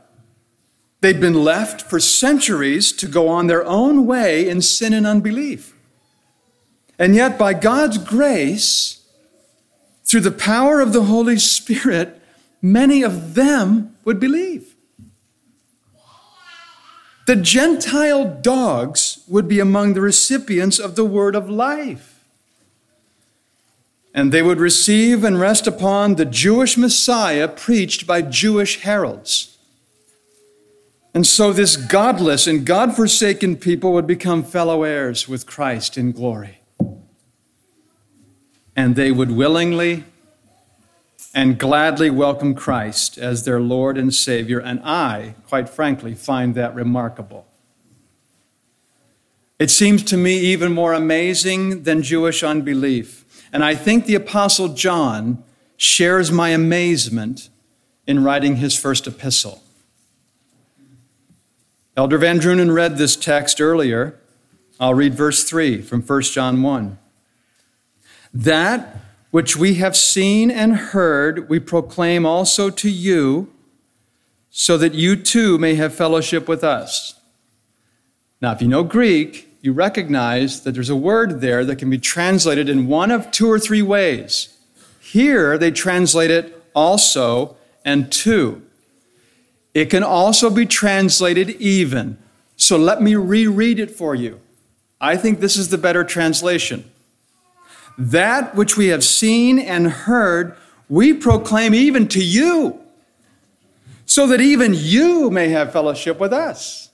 They'd 1.00 1.20
been 1.20 1.44
left 1.44 1.82
for 1.82 2.00
centuries 2.00 2.92
to 2.92 3.06
go 3.06 3.28
on 3.28 3.46
their 3.46 3.64
own 3.64 4.06
way 4.06 4.48
in 4.48 4.60
sin 4.60 4.92
and 4.92 5.06
unbelief. 5.06 5.74
And 6.98 7.14
yet, 7.14 7.38
by 7.38 7.54
God's 7.54 7.98
grace, 7.98 9.06
through 10.04 10.20
the 10.20 10.30
power 10.30 10.80
of 10.80 10.92
the 10.92 11.04
Holy 11.04 11.38
Spirit, 11.38 12.20
many 12.60 13.02
of 13.02 13.34
them 13.34 13.96
would 14.04 14.20
believe. 14.20 14.74
The 17.26 17.36
Gentile 17.36 18.24
dogs 18.24 19.24
would 19.28 19.46
be 19.46 19.60
among 19.60 19.94
the 19.94 20.00
recipients 20.00 20.78
of 20.78 20.96
the 20.96 21.04
word 21.04 21.36
of 21.36 21.48
life 21.48 22.11
and 24.14 24.30
they 24.30 24.42
would 24.42 24.60
receive 24.60 25.24
and 25.24 25.40
rest 25.40 25.66
upon 25.66 26.14
the 26.14 26.24
Jewish 26.24 26.76
Messiah 26.76 27.48
preached 27.48 28.06
by 28.06 28.22
Jewish 28.22 28.80
heralds. 28.80 29.58
And 31.14 31.26
so 31.26 31.52
this 31.52 31.76
godless 31.76 32.46
and 32.46 32.64
God 32.64 32.94
forsaken 32.96 33.56
people 33.56 33.92
would 33.92 34.06
become 34.06 34.42
fellow 34.42 34.82
heirs 34.82 35.28
with 35.28 35.46
Christ 35.46 35.98
in 35.98 36.12
glory. 36.12 36.60
And 38.74 38.96
they 38.96 39.12
would 39.12 39.30
willingly 39.30 40.04
and 41.34 41.58
gladly 41.58 42.10
welcome 42.10 42.54
Christ 42.54 43.18
as 43.18 43.44
their 43.44 43.60
Lord 43.60 43.96
and 43.96 44.12
Savior. 44.12 44.58
And 44.58 44.80
I, 44.84 45.34
quite 45.48 45.68
frankly, 45.68 46.14
find 46.14 46.54
that 46.54 46.74
remarkable. 46.74 47.46
It 49.58 49.70
seems 49.70 50.02
to 50.04 50.16
me 50.16 50.38
even 50.38 50.72
more 50.72 50.92
amazing 50.92 51.84
than 51.84 52.02
Jewish 52.02 52.42
unbelief 52.42 53.21
and 53.52 53.64
I 53.64 53.74
think 53.74 54.06
the 54.06 54.14
Apostle 54.14 54.68
John 54.68 55.44
shares 55.76 56.32
my 56.32 56.50
amazement 56.50 57.50
in 58.06 58.24
writing 58.24 58.56
his 58.56 58.78
first 58.78 59.06
epistle. 59.06 59.62
Elder 61.96 62.18
Van 62.18 62.40
Drunen 62.40 62.74
read 62.74 62.96
this 62.96 63.16
text 63.16 63.60
earlier. 63.60 64.18
I'll 64.80 64.94
read 64.94 65.14
verse 65.14 65.44
3 65.44 65.82
from 65.82 66.00
1 66.00 66.22
John 66.22 66.62
1. 66.62 66.98
That 68.32 68.96
which 69.30 69.56
we 69.56 69.74
have 69.74 69.96
seen 69.96 70.50
and 70.50 70.76
heard, 70.76 71.48
we 71.48 71.58
proclaim 71.58 72.24
also 72.26 72.70
to 72.70 72.90
you, 72.90 73.52
so 74.50 74.76
that 74.76 74.94
you 74.94 75.16
too 75.16 75.58
may 75.58 75.74
have 75.74 75.94
fellowship 75.94 76.46
with 76.46 76.62
us. 76.62 77.18
Now, 78.40 78.52
if 78.52 78.60
you 78.60 78.68
know 78.68 78.84
Greek, 78.84 79.51
you 79.62 79.72
recognize 79.72 80.62
that 80.62 80.72
there's 80.72 80.90
a 80.90 80.96
word 80.96 81.40
there 81.40 81.64
that 81.64 81.76
can 81.76 81.88
be 81.88 81.98
translated 81.98 82.68
in 82.68 82.88
one 82.88 83.12
of 83.12 83.30
two 83.30 83.50
or 83.50 83.60
three 83.60 83.80
ways. 83.80 84.58
Here, 85.00 85.56
they 85.56 85.70
translate 85.70 86.32
it 86.32 86.62
also 86.74 87.56
and 87.84 88.10
two. 88.10 88.62
It 89.72 89.88
can 89.88 90.02
also 90.02 90.50
be 90.50 90.66
translated 90.66 91.50
even. 91.50 92.18
So 92.56 92.76
let 92.76 93.00
me 93.00 93.14
reread 93.14 93.78
it 93.78 93.90
for 93.90 94.14
you. 94.16 94.40
I 95.00 95.16
think 95.16 95.40
this 95.40 95.56
is 95.56 95.68
the 95.68 95.78
better 95.78 96.04
translation. 96.04 96.90
That 97.96 98.54
which 98.54 98.76
we 98.76 98.88
have 98.88 99.04
seen 99.04 99.58
and 99.58 99.86
heard, 99.86 100.56
we 100.88 101.14
proclaim 101.14 101.74
even 101.74 102.08
to 102.08 102.22
you, 102.22 102.80
so 104.06 104.26
that 104.26 104.40
even 104.40 104.74
you 104.74 105.30
may 105.30 105.50
have 105.50 105.72
fellowship 105.72 106.18
with 106.18 106.32
us. 106.32 106.90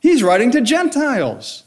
He's 0.00 0.22
writing 0.22 0.50
to 0.52 0.60
Gentiles. 0.60 1.64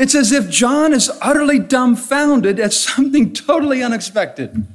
It's 0.00 0.14
as 0.14 0.32
if 0.32 0.48
John 0.48 0.94
is 0.94 1.12
utterly 1.20 1.58
dumbfounded 1.58 2.58
at 2.58 2.72
something 2.72 3.32
totally 3.34 3.82
unexpected, 3.82 4.66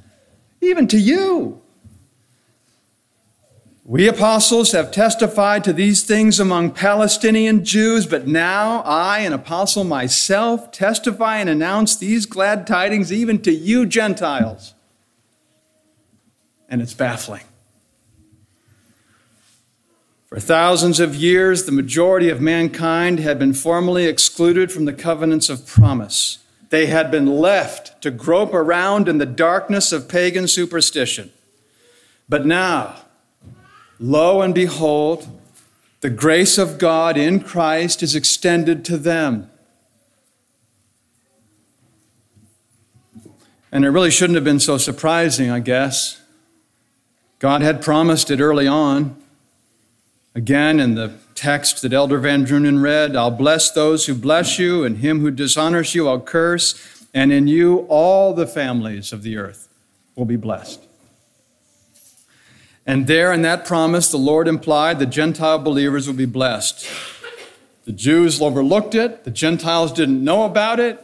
even 0.61 0.87
to 0.87 0.99
you. 0.99 1.63
We 3.83 4.07
apostles 4.07 4.71
have 4.73 4.91
testified 4.91 5.63
to 5.63 5.73
these 5.73 6.03
things 6.03 6.39
among 6.39 6.73
Palestinian 6.73 7.65
Jews, 7.65 8.05
but 8.05 8.27
now 8.27 8.81
I, 8.81 9.19
an 9.19 9.33
apostle 9.33 9.83
myself, 9.83 10.71
testify 10.71 11.37
and 11.37 11.49
announce 11.49 11.95
these 11.95 12.27
glad 12.27 12.67
tidings 12.67 13.11
even 13.11 13.41
to 13.41 13.51
you 13.51 13.87
Gentiles. 13.87 14.75
And 16.69 16.83
it's 16.83 16.93
baffling. 16.93 17.45
For 20.27 20.39
thousands 20.39 20.99
of 20.99 21.15
years, 21.15 21.65
the 21.65 21.71
majority 21.71 22.29
of 22.29 22.41
mankind 22.41 23.19
had 23.19 23.37
been 23.37 23.53
formally 23.53 24.05
excluded 24.05 24.71
from 24.71 24.85
the 24.85 24.93
covenants 24.93 25.49
of 25.49 25.67
promise. 25.67 26.39
They 26.69 26.87
had 26.87 27.11
been 27.11 27.27
left 27.27 28.01
to 28.01 28.11
grope 28.11 28.53
around 28.53 29.07
in 29.07 29.19
the 29.19 29.25
darkness 29.25 29.91
of 29.91 30.09
pagan 30.09 30.47
superstition. 30.47 31.31
But 32.27 32.45
now, 32.45 32.95
lo 33.99 34.41
and 34.41 34.53
behold, 34.53 35.27
the 36.01 36.09
grace 36.09 36.57
of 36.57 36.79
God 36.79 37.17
in 37.17 37.39
Christ 37.39 38.01
is 38.01 38.15
extended 38.15 38.83
to 38.85 38.97
them. 38.97 39.49
And 43.71 43.85
it 43.85 43.89
really 43.89 44.11
shouldn't 44.11 44.35
have 44.35 44.43
been 44.43 44.59
so 44.59 44.77
surprising, 44.77 45.51
I 45.51 45.59
guess. 45.59 46.21
God 47.39 47.61
had 47.61 47.81
promised 47.81 48.31
it 48.31 48.39
early 48.39 48.67
on. 48.67 49.21
Again, 50.35 50.81
in 50.81 50.95
the 50.95 51.13
text 51.33 51.81
that 51.81 51.93
Elder 51.93 52.19
Van 52.19 52.45
Drunen 52.45 52.81
read, 52.81 53.15
I'll 53.15 53.31
bless 53.31 53.71
those 53.71 54.05
who 54.05 54.13
bless 54.13 54.59
you, 54.59 54.83
and 54.83 54.97
him 54.97 55.21
who 55.21 55.31
dishonors 55.31 55.95
you 55.95 56.09
I'll 56.09 56.19
curse, 56.19 57.07
and 57.13 57.31
in 57.31 57.47
you 57.47 57.85
all 57.87 58.33
the 58.33 58.45
families 58.45 59.13
of 59.13 59.23
the 59.23 59.37
earth 59.37 59.69
will 60.13 60.25
be 60.25 60.35
blessed. 60.35 60.85
And 62.85 63.07
there 63.07 63.31
in 63.31 63.43
that 63.43 63.65
promise, 63.65 64.11
the 64.11 64.17
Lord 64.17 64.49
implied 64.49 64.99
the 64.99 65.05
Gentile 65.05 65.57
believers 65.57 66.05
will 66.05 66.15
be 66.15 66.25
blessed. 66.25 66.85
The 67.85 67.93
Jews 67.93 68.41
overlooked 68.41 68.93
it, 68.93 69.23
the 69.23 69.31
Gentiles 69.31 69.93
didn't 69.93 70.21
know 70.21 70.43
about 70.43 70.81
it, 70.81 71.01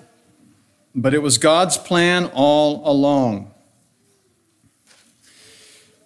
but 0.93 1.13
it 1.13 1.19
was 1.19 1.37
God's 1.37 1.77
plan 1.77 2.29
all 2.33 2.81
along. 2.89 3.50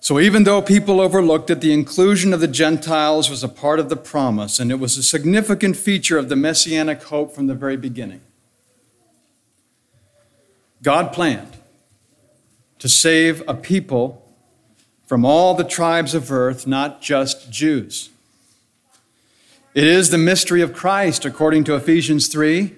So, 0.06 0.20
even 0.20 0.44
though 0.44 0.62
people 0.62 1.02
overlooked 1.02 1.50
it, 1.50 1.62
the 1.62 1.74
inclusion 1.74 2.32
of 2.32 2.40
the 2.40 2.48
Gentiles 2.48 3.28
was 3.28 3.44
a 3.44 3.50
part 3.50 3.80
of 3.80 3.90
the 3.90 3.96
promise, 3.96 4.60
and 4.60 4.70
it 4.70 4.76
was 4.76 5.00
a 5.00 5.02
significant 5.02 5.76
feature 5.78 6.20
of 6.20 6.30
the 6.30 6.36
messianic 6.36 7.02
hope 7.02 7.34
from 7.34 7.48
the 7.48 7.56
very 7.56 7.76
beginning. 7.76 8.22
God 10.84 11.12
planned 11.12 11.58
to 12.78 12.88
save 12.88 13.42
a 13.48 13.56
people 13.56 14.32
from 15.08 15.26
all 15.26 15.56
the 15.56 15.64
tribes 15.64 16.14
of 16.14 16.32
earth, 16.32 16.68
not 16.68 17.02
just 17.02 17.50
Jews. 17.50 18.12
It 19.74 19.86
is 19.86 20.12
the 20.12 20.20
mystery 20.20 20.62
of 20.62 20.72
Christ, 20.72 21.26
according 21.26 21.64
to 21.64 21.76
Ephesians 21.76 22.28
3. 22.28 22.76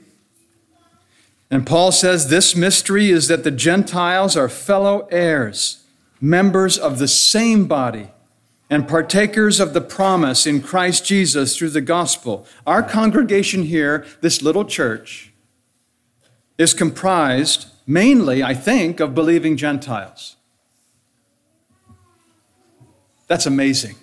And 1.51 1.67
Paul 1.67 1.91
says 1.91 2.29
this 2.29 2.55
mystery 2.55 3.09
is 3.09 3.27
that 3.27 3.43
the 3.43 3.51
Gentiles 3.51 4.37
are 4.37 4.47
fellow 4.47 5.09
heirs 5.11 5.83
members 6.19 6.77
of 6.77 6.99
the 6.99 7.07
same 7.07 7.65
body 7.65 8.09
and 8.69 8.87
partakers 8.87 9.59
of 9.59 9.73
the 9.73 9.81
promise 9.81 10.45
in 10.45 10.61
Christ 10.61 11.05
Jesus 11.05 11.57
through 11.57 11.69
the 11.69 11.81
gospel. 11.81 12.45
Our 12.65 12.83
congregation 12.83 13.63
here, 13.63 14.05
this 14.21 14.41
little 14.41 14.65
church, 14.65 15.31
is 16.57 16.73
comprised 16.73 17.67
mainly, 17.85 18.43
I 18.43 18.53
think, 18.53 18.99
of 18.99 19.15
believing 19.15 19.55
Gentiles. 19.55 20.35
That's 23.27 23.45
amazing. 23.45 23.95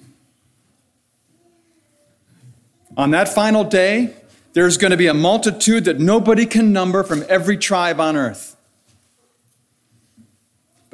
On 2.96 3.10
that 3.10 3.28
final 3.28 3.64
day, 3.64 4.14
there's 4.52 4.76
going 4.76 4.92
to 4.92 4.96
be 4.96 5.08
a 5.08 5.14
multitude 5.14 5.84
that 5.84 5.98
nobody 5.98 6.46
can 6.46 6.72
number 6.72 7.02
from 7.02 7.24
every 7.28 7.56
tribe 7.56 8.00
on 8.00 8.16
earth. 8.16 8.53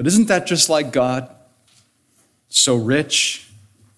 But 0.01 0.07
isn't 0.07 0.29
that 0.29 0.47
just 0.47 0.71
like 0.71 0.93
God? 0.93 1.29
So 2.49 2.75
rich, 2.75 3.51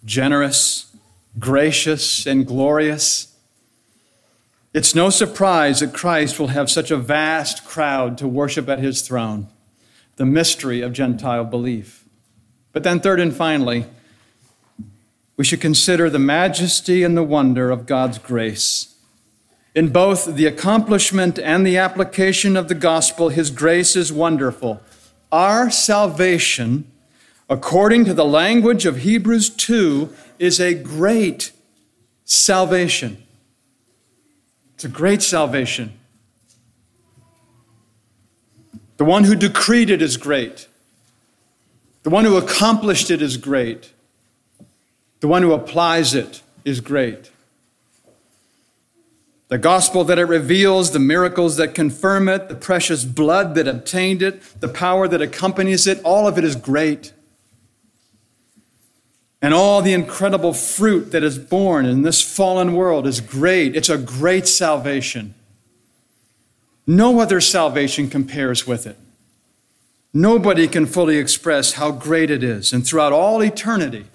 generous, 0.05 0.93
gracious, 1.38 2.27
and 2.27 2.45
glorious. 2.45 3.33
It's 4.75 4.97
no 4.97 5.11
surprise 5.11 5.79
that 5.79 5.95
Christ 5.95 6.41
will 6.41 6.49
have 6.49 6.69
such 6.69 6.91
a 6.91 6.97
vast 6.97 7.65
crowd 7.65 8.19
to 8.19 8.27
worship 8.27 8.69
at 8.69 8.81
his 8.81 9.03
throne, 9.03 9.47
the 10.17 10.27
mystery 10.27 10.81
of 10.81 10.93
Gentile 10.93 11.45
belief. 11.45 12.05
But 12.73 12.83
then, 12.83 12.99
third 12.99 13.21
and 13.21 13.33
finally, 13.33 13.85
we 15.37 15.45
should 15.45 15.61
consider 15.61 16.11
the 16.11 16.19
majesty 16.19 17.05
and 17.05 17.17
the 17.17 17.23
wonder 17.23 17.71
of 17.71 17.87
God's 17.87 18.19
grace. 18.19 18.97
In 19.73 19.91
both 19.91 20.35
the 20.35 20.47
accomplishment 20.47 21.38
and 21.38 21.65
the 21.65 21.79
application 21.79 22.57
of 22.57 22.67
the 22.67 22.75
gospel, 22.75 23.29
His 23.29 23.53
grace 23.53 23.95
is 23.95 24.12
wonderful. 24.12 24.83
Our 25.33 25.71
salvation, 25.71 26.92
according 27.49 28.05
to 28.05 28.12
the 28.12 28.25
language 28.25 28.85
of 28.85 28.99
Hebrews 28.99 29.49
2, 29.49 30.14
is 30.38 30.61
a 30.61 30.75
great 30.75 31.53
salvation. 32.27 33.23
It's 34.75 34.85
a 34.85 34.88
great 34.88 35.23
salvation. 35.23 35.99
The 38.99 39.05
one 39.07 39.25
who 39.25 39.35
decreed 39.35 39.88
it 39.88 40.03
is 40.03 40.18
great. 40.18 40.68
The 42.03 42.11
one 42.11 42.25
who 42.25 42.37
accomplished 42.37 43.11
it 43.11 43.23
is 43.23 43.38
great. 43.38 43.92
The 45.21 45.29
one 45.29 45.42
who 45.42 45.53
applies 45.53 46.14
it 46.14 46.42
is 46.64 46.81
great. 46.81 47.31
The 49.53 49.59
gospel 49.59 50.03
that 50.05 50.19
it 50.19 50.25
reveals, 50.25 50.93
the 50.93 50.99
miracles 50.99 51.59
that 51.59 51.75
confirm 51.75 52.27
it, 52.27 52.49
the 52.49 52.55
precious 52.55 53.05
blood 53.05 53.55
that 53.57 53.69
obtained 53.69 54.23
it, 54.23 54.41
the 54.61 54.69
power 54.69 55.07
that 55.07 55.21
accompanies 55.21 55.87
it, 55.87 56.01
all 56.05 56.27
of 56.27 56.38
it 56.38 56.45
is 56.45 56.57
great. 56.57 57.12
And 59.43 59.53
all 59.53 59.83
the 59.83 59.93
incredible 59.93 60.55
fruit 60.55 61.12
that 61.12 61.23
is 61.23 61.38
born 61.38 61.85
in 61.85 62.01
this 62.01 62.23
fallen 62.23 62.73
world 62.73 63.07
is 63.07 63.21
great. 63.21 63.77
It's 63.77 63.91
a 63.91 63.99
great 63.99 64.49
salvation. 64.49 65.35
No 66.87 67.21
other 67.21 67.38
salvation 67.43 68.09
compares 68.09 68.67
with 68.67 68.87
it. 68.87 68.97
Nobody 70.15 70.67
can 70.67 70.87
fully 70.87 71.19
express 71.19 71.75
how 71.75 71.91
great 71.91 72.31
it 72.31 72.43
is. 72.43 72.73
And 72.73 72.87
throughout 72.87 73.12
all 73.12 73.43
eternity, 73.43 74.07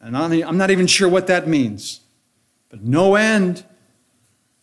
and 0.00 0.16
I'm 0.16 0.56
not 0.56 0.70
even 0.70 0.86
sure 0.86 1.10
what 1.10 1.26
that 1.26 1.46
means. 1.46 2.00
But 2.70 2.80
no 2.80 3.16
end 3.16 3.64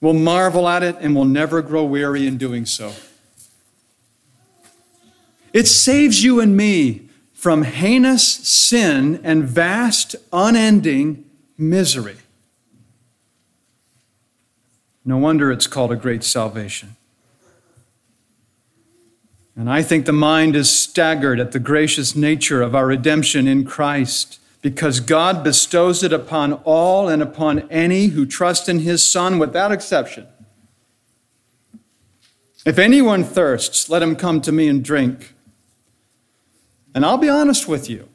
will 0.02 0.14
marvel 0.14 0.68
at 0.68 0.82
it 0.82 0.98
and 1.00 1.16
will 1.16 1.26
never 1.26 1.62
grow 1.62 1.86
weary 1.86 2.28
in 2.28 2.38
doing 2.38 2.66
so. 2.66 2.92
It 5.54 5.68
saves 5.68 6.24
you 6.24 6.40
and 6.40 6.58
me 6.58 7.10
from 7.34 7.64
heinous 7.64 8.24
sin 8.24 9.22
and 9.24 9.44
vast, 9.44 10.16
unending 10.34 11.26
misery. 11.58 12.18
No 15.04 15.18
wonder 15.18 15.52
it's 15.52 15.68
called 15.68 15.92
a 15.92 15.96
great 15.96 16.24
salvation. 16.24 16.96
And 19.56 19.70
I 19.70 19.84
think 19.84 20.06
the 20.06 20.14
mind 20.14 20.56
is 20.56 20.70
staggered 20.70 21.40
at 21.40 21.52
the 21.52 21.60
gracious 21.60 22.16
nature 22.16 22.62
of 22.62 22.74
our 22.74 22.88
redemption 22.88 23.48
in 23.48 23.66
Christ 23.66 24.40
because 24.62 25.00
God 25.00 25.44
bestows 25.44 26.04
it 26.04 26.14
upon 26.14 26.54
all 26.64 27.10
and 27.10 27.22
upon 27.22 27.70
any 27.72 28.08
who 28.08 28.26
trust 28.26 28.70
in 28.70 28.80
his 28.80 29.04
Son 29.04 29.40
without 29.40 29.72
exception. 29.72 30.28
If 32.66 32.78
anyone 32.78 33.24
thirsts, 33.24 33.90
let 33.90 34.04
him 34.04 34.16
come 34.16 34.40
to 34.42 34.52
me 34.52 34.68
and 34.68 34.84
drink. 34.84 35.34
And 36.94 37.04
I'll 37.04 37.18
be 37.18 37.30
honest 37.30 37.68
with 37.68 37.90
you. 37.90 38.08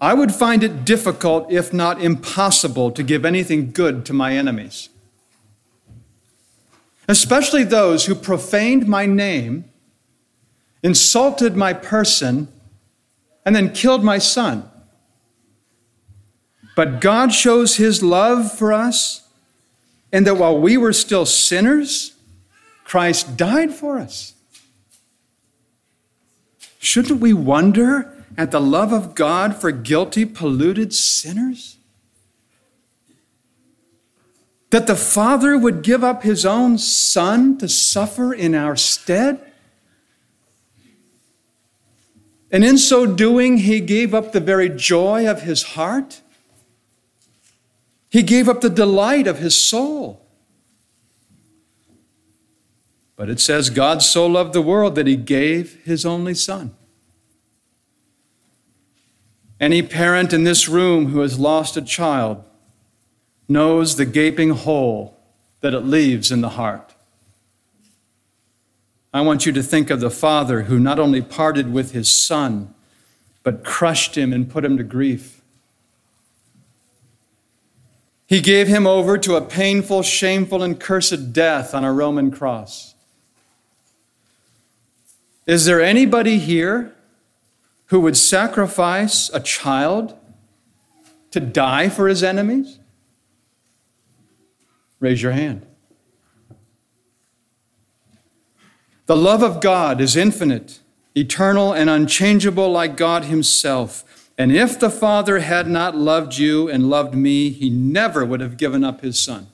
I 0.00 0.14
would 0.14 0.34
find 0.34 0.62
it 0.62 0.84
difficult, 0.84 1.50
if 1.50 1.72
not 1.72 2.02
impossible, 2.02 2.90
to 2.90 3.02
give 3.02 3.24
anything 3.24 3.70
good 3.70 4.04
to 4.06 4.12
my 4.12 4.36
enemies, 4.36 4.88
especially 7.08 7.64
those 7.64 8.06
who 8.06 8.14
profaned 8.14 8.86
my 8.86 9.06
name, 9.06 9.64
insulted 10.82 11.56
my 11.56 11.72
person, 11.72 12.48
and 13.46 13.54
then 13.54 13.72
killed 13.72 14.02
my 14.04 14.18
son. 14.18 14.68
But 16.74 17.00
God 17.00 17.32
shows 17.32 17.76
his 17.76 18.02
love 18.02 18.52
for 18.52 18.72
us, 18.72 19.26
and 20.12 20.26
that 20.26 20.36
while 20.36 20.60
we 20.60 20.76
were 20.76 20.92
still 20.92 21.24
sinners, 21.24 22.14
Christ 22.84 23.36
died 23.36 23.72
for 23.72 23.98
us. 23.98 24.34
Shouldn't 26.78 27.20
we 27.20 27.32
wonder 27.32 28.24
at 28.36 28.50
the 28.50 28.60
love 28.60 28.92
of 28.92 29.14
God 29.14 29.56
for 29.56 29.70
guilty, 29.70 30.24
polluted 30.24 30.92
sinners? 30.92 31.78
That 34.70 34.86
the 34.86 34.96
Father 34.96 35.56
would 35.56 35.82
give 35.82 36.04
up 36.04 36.24
his 36.24 36.44
own 36.44 36.78
Son 36.78 37.56
to 37.58 37.68
suffer 37.68 38.34
in 38.34 38.54
our 38.54 38.76
stead? 38.76 39.40
And 42.50 42.64
in 42.64 42.78
so 42.78 43.06
doing, 43.06 43.58
he 43.58 43.80
gave 43.80 44.14
up 44.14 44.32
the 44.32 44.40
very 44.40 44.68
joy 44.68 45.28
of 45.28 45.42
his 45.42 45.62
heart. 45.62 46.20
He 48.08 48.22
gave 48.22 48.48
up 48.48 48.60
the 48.60 48.70
delight 48.70 49.26
of 49.26 49.38
his 49.38 49.54
soul. 49.54 50.22
But 53.16 53.30
it 53.30 53.40
says, 53.40 53.70
God 53.70 54.02
so 54.02 54.26
loved 54.26 54.52
the 54.52 54.62
world 54.62 54.94
that 54.94 55.06
he 55.06 55.16
gave 55.16 55.82
his 55.84 56.04
only 56.04 56.34
son. 56.34 56.74
Any 59.58 59.82
parent 59.82 60.32
in 60.32 60.44
this 60.44 60.68
room 60.68 61.06
who 61.06 61.20
has 61.20 61.38
lost 61.38 61.76
a 61.76 61.82
child 61.82 62.44
knows 63.48 63.96
the 63.96 64.04
gaping 64.04 64.50
hole 64.50 65.18
that 65.60 65.72
it 65.72 65.80
leaves 65.80 66.30
in 66.30 66.42
the 66.42 66.50
heart. 66.50 66.95
I 69.16 69.20
want 69.20 69.46
you 69.46 69.52
to 69.52 69.62
think 69.62 69.90
of 69.90 70.00
the 70.00 70.10
father 70.10 70.62
who 70.62 70.78
not 70.78 70.98
only 70.98 71.22
parted 71.22 71.72
with 71.72 71.92
his 71.92 72.10
son, 72.10 72.74
but 73.42 73.64
crushed 73.64 74.16
him 74.16 74.32
and 74.32 74.50
put 74.50 74.64
him 74.64 74.76
to 74.76 74.82
grief. 74.82 75.40
He 78.26 78.40
gave 78.40 78.66
him 78.66 78.86
over 78.86 79.16
to 79.18 79.36
a 79.36 79.40
painful, 79.40 80.02
shameful, 80.02 80.62
and 80.62 80.80
cursed 80.80 81.32
death 81.32 81.74
on 81.74 81.84
a 81.84 81.92
Roman 81.92 82.30
cross. 82.30 82.94
Is 85.46 85.64
there 85.64 85.80
anybody 85.80 86.38
here 86.38 86.92
who 87.86 88.00
would 88.00 88.16
sacrifice 88.16 89.30
a 89.32 89.38
child 89.38 90.16
to 91.30 91.38
die 91.38 91.88
for 91.88 92.08
his 92.08 92.24
enemies? 92.24 92.80
Raise 94.98 95.22
your 95.22 95.32
hand. 95.32 95.65
The 99.06 99.16
love 99.16 99.42
of 99.42 99.60
God 99.60 100.00
is 100.00 100.16
infinite, 100.16 100.80
eternal, 101.14 101.72
and 101.72 101.88
unchangeable 101.88 102.70
like 102.70 102.96
God 102.96 103.24
Himself. 103.24 104.30
And 104.36 104.52
if 104.52 104.78
the 104.78 104.90
Father 104.90 105.38
had 105.38 105.68
not 105.68 105.96
loved 105.96 106.36
you 106.36 106.68
and 106.68 106.90
loved 106.90 107.14
me, 107.14 107.50
He 107.50 107.70
never 107.70 108.24
would 108.24 108.40
have 108.40 108.56
given 108.56 108.82
up 108.84 109.00
His 109.00 109.18
Son. 109.18 109.46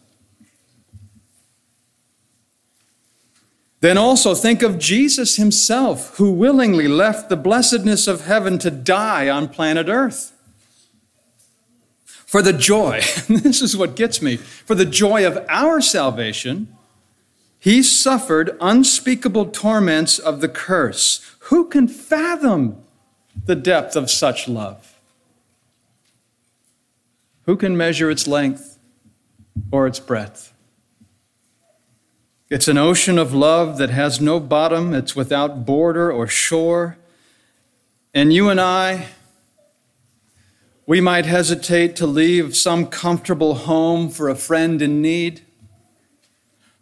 Then 3.81 3.99
also 3.99 4.35
think 4.35 4.63
of 4.63 4.79
Jesus 4.79 5.37
Himself, 5.37 6.17
who 6.17 6.33
willingly 6.33 6.89
left 6.89 7.29
the 7.29 7.37
blessedness 7.37 8.07
of 8.07 8.27
heaven 8.27 8.59
to 8.61 8.71
die 8.71 9.29
on 9.29 9.49
planet 9.49 9.89
Earth. 9.89 10.33
For 12.07 12.41
the 12.41 12.55
joy, 12.55 13.01
this 13.29 13.61
is 13.61 13.77
what 13.77 13.97
gets 13.97 14.23
me, 14.23 14.37
for 14.37 14.75
the 14.75 14.87
joy 14.87 15.27
of 15.27 15.45
our 15.51 15.83
salvation, 15.83 16.75
he 17.63 17.81
suffered 17.81 18.57
unspeakable 18.61 19.47
torments 19.47 20.19
of 20.19 20.41
the 20.41 20.49
curse. 20.49 21.37
Who 21.43 21.69
can 21.69 21.87
fathom 21.87 22.83
the 23.45 23.55
depth 23.55 23.95
of 23.95 24.11
such 24.11 24.49
love? 24.49 25.01
Who 27.45 27.55
can 27.57 27.77
measure 27.77 28.11
its 28.11 28.27
length 28.27 28.81
or 29.71 29.87
its 29.87 30.01
breadth? 30.01 30.53
It's 32.51 32.67
an 32.67 32.79
ocean 32.79 33.17
of 33.17 33.33
love 33.33 33.79
that 33.79 33.91
has 33.91 34.21
no 34.21 34.41
bottom, 34.41 34.93
it's 34.93 35.15
without 35.15 35.65
border 35.65 36.11
or 36.11 36.27
shore. 36.27 36.99
And 38.13 38.33
you 38.33 38.49
and 38.49 38.61
I, 38.61 39.07
we 40.85 41.01
might 41.01 41.27
hesitate 41.27 41.95
to 41.95 42.09
leave 42.09 42.57
some 42.57 42.89
comfortable 42.89 43.55
home 43.55 44.09
for 44.09 44.29
a 44.29 44.35
friend 44.35 44.83
in 44.83 45.01
need. 45.01 45.43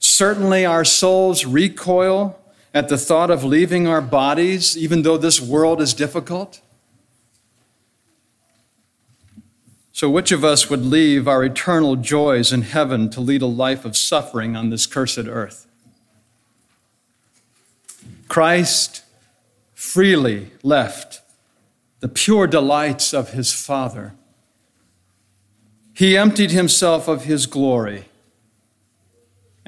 Certainly, 0.01 0.65
our 0.65 0.85
souls 0.85 1.45
recoil 1.45 2.41
at 2.73 2.89
the 2.89 2.97
thought 2.97 3.31
of 3.31 3.45
leaving 3.45 3.87
our 3.87 4.01
bodies, 4.01 4.77
even 4.77 5.03
though 5.03 5.19
this 5.19 5.41
world 5.41 5.81
is 5.81 5.93
difficult. 5.93 6.61
So, 9.93 10.09
which 10.09 10.33
of 10.33 10.43
us 10.43 10.71
would 10.71 10.85
leave 10.87 11.29
our 11.29 11.45
eternal 11.45 11.97
joys 11.97 12.53
in 12.53 12.63
heaven 12.63 13.11
to 13.11 13.21
lead 13.21 13.43
a 13.43 13.47
life 13.47 13.85
of 13.85 13.97
suffering 13.97 14.57
on 14.57 14.71
this 14.71 14.87
cursed 14.87 15.19
earth? 15.19 15.67
Christ 18.27 19.05
freely 19.75 20.53
left 20.63 21.21
the 22.01 22.09
pure 22.09 22.47
delights 22.47 23.13
of 23.13 23.33
his 23.33 23.53
Father. 23.53 24.15
He 25.93 26.17
emptied 26.17 26.53
himself 26.53 27.09
of 27.09 27.25
his 27.25 27.45
glory 27.45 28.07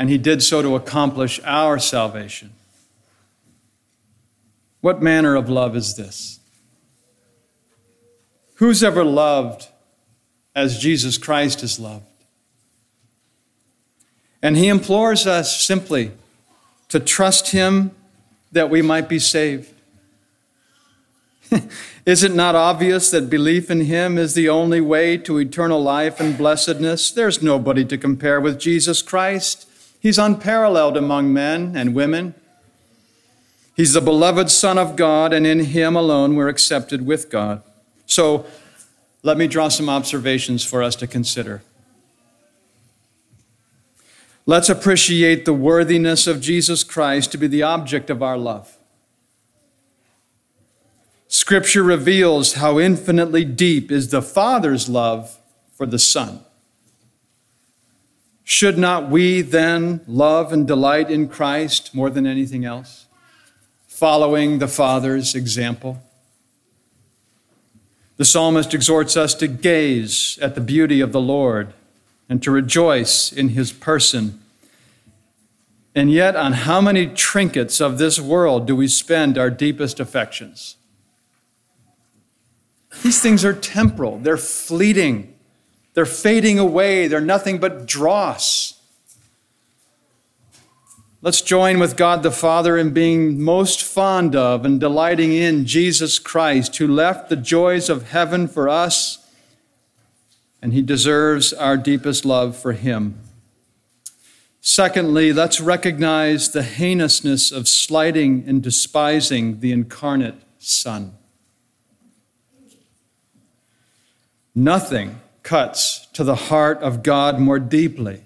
and 0.03 0.11
he 0.11 0.19
did 0.19 0.43
so 0.43 0.61
to 0.63 0.75
accomplish 0.75 1.39
our 1.45 1.79
salvation. 1.79 2.51
What 4.81 5.01
manner 5.01 5.37
of 5.37 5.49
love 5.49 5.77
is 5.77 5.95
this? 5.95 6.41
Who's 8.55 8.83
ever 8.83 9.05
loved 9.05 9.69
as 10.57 10.81
Jesus 10.81 11.19
Christ 11.19 11.63
is 11.63 11.79
loved? 11.79 12.05
And 14.43 14.57
he 14.57 14.67
implores 14.67 15.25
us 15.25 15.63
simply 15.63 16.11
to 16.89 16.99
trust 16.99 17.53
him 17.53 17.93
that 18.51 18.71
we 18.71 18.83
might 18.83 19.09
be 19.09 19.21
saved. 19.21 19.73
is 22.05 22.25
it 22.25 22.35
not 22.35 22.57
obvious 22.57 23.09
that 23.13 23.31
belief 23.31 23.71
in 23.71 23.83
him 23.83 24.19
is 24.19 24.35
the 24.35 24.49
only 24.49 24.81
way 24.81 25.17
to 25.19 25.39
eternal 25.39 25.81
life 25.81 26.19
and 26.19 26.37
blessedness? 26.37 27.13
There's 27.13 27.41
nobody 27.41 27.85
to 27.85 27.97
compare 27.97 28.41
with 28.41 28.59
Jesus 28.59 29.01
Christ. 29.01 29.69
He's 30.03 30.19
unparalleled 30.19 30.97
among 30.97 31.33
men 31.33 31.77
and 31.77 31.95
women. 31.95 32.35
He's 33.77 33.93
the 33.93 34.01
beloved 34.01 34.51
Son 34.51 34.77
of 34.77 34.97
God, 34.97 35.33
and 35.33 35.47
in 35.47 35.61
him 35.61 35.95
alone 35.95 36.35
we're 36.35 36.49
accepted 36.49 37.07
with 37.07 37.31
God. 37.31 37.63
So 38.05 38.45
let 39.23 39.39
me 39.39 39.47
draw 39.47 39.69
some 39.69 39.89
observations 39.89 40.65
for 40.65 40.83
us 40.83 40.97
to 40.97 41.07
consider. 41.07 41.63
Let's 44.45 44.69
appreciate 44.69 45.45
the 45.45 45.53
worthiness 45.53 46.27
of 46.27 46.41
Jesus 46.41 46.83
Christ 46.83 47.31
to 47.31 47.39
be 47.39 47.47
the 47.47 47.63
object 47.63 48.11
of 48.11 48.25
our 48.25 48.37
love. 48.37 48.77
Scripture 51.29 51.85
reveals 51.85 52.55
how 52.55 52.81
infinitely 52.81 53.45
deep 53.45 53.93
is 53.93 54.11
the 54.11 54.21
Father's 54.21 54.89
love 54.89 55.39
for 55.73 55.87
the 55.87 56.01
Son. 56.01 56.41
Should 58.55 58.77
not 58.77 59.09
we 59.09 59.41
then 59.41 60.03
love 60.07 60.53
and 60.53 60.69
delight 60.69 61.11
in 61.11 61.27
Christ 61.27 61.95
more 61.95 62.11
than 62.11 62.27
anything 62.27 62.67
else, 62.67 63.07
following 63.87 64.59
the 64.59 64.69
Father's 64.69 65.35
example? 65.35 66.03
The 68.19 68.27
psalmist 68.27 68.75
exhorts 68.75 69.17
us 69.17 69.35
to 69.37 69.49
gaze 69.49 70.39
at 70.43 70.55
the 70.55 70.61
beauty 70.61 71.01
of 71.01 71.13
the 71.13 71.21
Lord 71.21 71.73
and 72.29 72.43
to 72.43 72.51
rejoice 72.51 73.33
in 73.33 73.49
his 73.49 73.73
person. 73.73 74.39
And 75.95 76.13
yet, 76.13 76.37
on 76.37 76.53
how 76.53 76.83
many 76.83 77.07
trinkets 77.07 77.81
of 77.81 77.97
this 77.97 78.21
world 78.21 78.67
do 78.67 78.77
we 78.77 78.87
spend 78.87 79.39
our 79.39 79.49
deepest 79.49 79.99
affections? 79.99 80.77
These 83.03 83.19
things 83.19 83.47
are 83.47 83.55
temporal, 83.55 84.19
they're 84.19 84.37
fleeting, 84.37 85.32
they're 85.95 86.07
fading 86.07 86.59
away, 86.59 87.07
they're 87.07 87.21
nothing 87.21 87.59
but 87.59 87.87
dross. 87.87 88.81
Let's 91.21 91.41
join 91.41 91.79
with 91.79 91.97
God 91.97 92.25
the 92.25 92.33
Father 92.33 92.77
in 92.77 92.91
being 92.91 93.41
most 93.41 93.81
fond 93.81 94.35
of 94.35 94.65
and 94.65 94.81
delighting 94.81 95.33
in 95.33 95.67
Jesus 95.67 96.19
Christ, 96.19 96.77
who 96.79 96.89
left 96.89 97.29
the 97.29 97.37
joys 97.37 97.89
of 97.89 98.11
heaven 98.11 98.49
for 98.49 98.69
us, 98.69 99.25
and 100.61 100.73
he 100.73 100.83
deserves 100.83 101.53
our 101.53 101.77
deepest 101.77 102.25
love 102.25 102.57
for 102.57 102.73
him. 102.73 103.21
Secondly, 104.61 105.33
let's 105.33 105.61
recognize 105.61 106.51
the 106.51 106.63
heinousness 106.63 107.53
of 107.53 107.69
slighting 107.69 108.45
and 108.47 108.63
despising 108.63 109.61
the 109.61 109.73
incarnate 109.73 110.37
Son. 110.59 111.15
Nothing 114.55 115.21
cuts 115.43 116.07
to 116.13 116.25
the 116.25 116.35
heart 116.35 116.79
of 116.79 117.03
God 117.03 117.39
more 117.39 117.59
deeply 117.59 118.23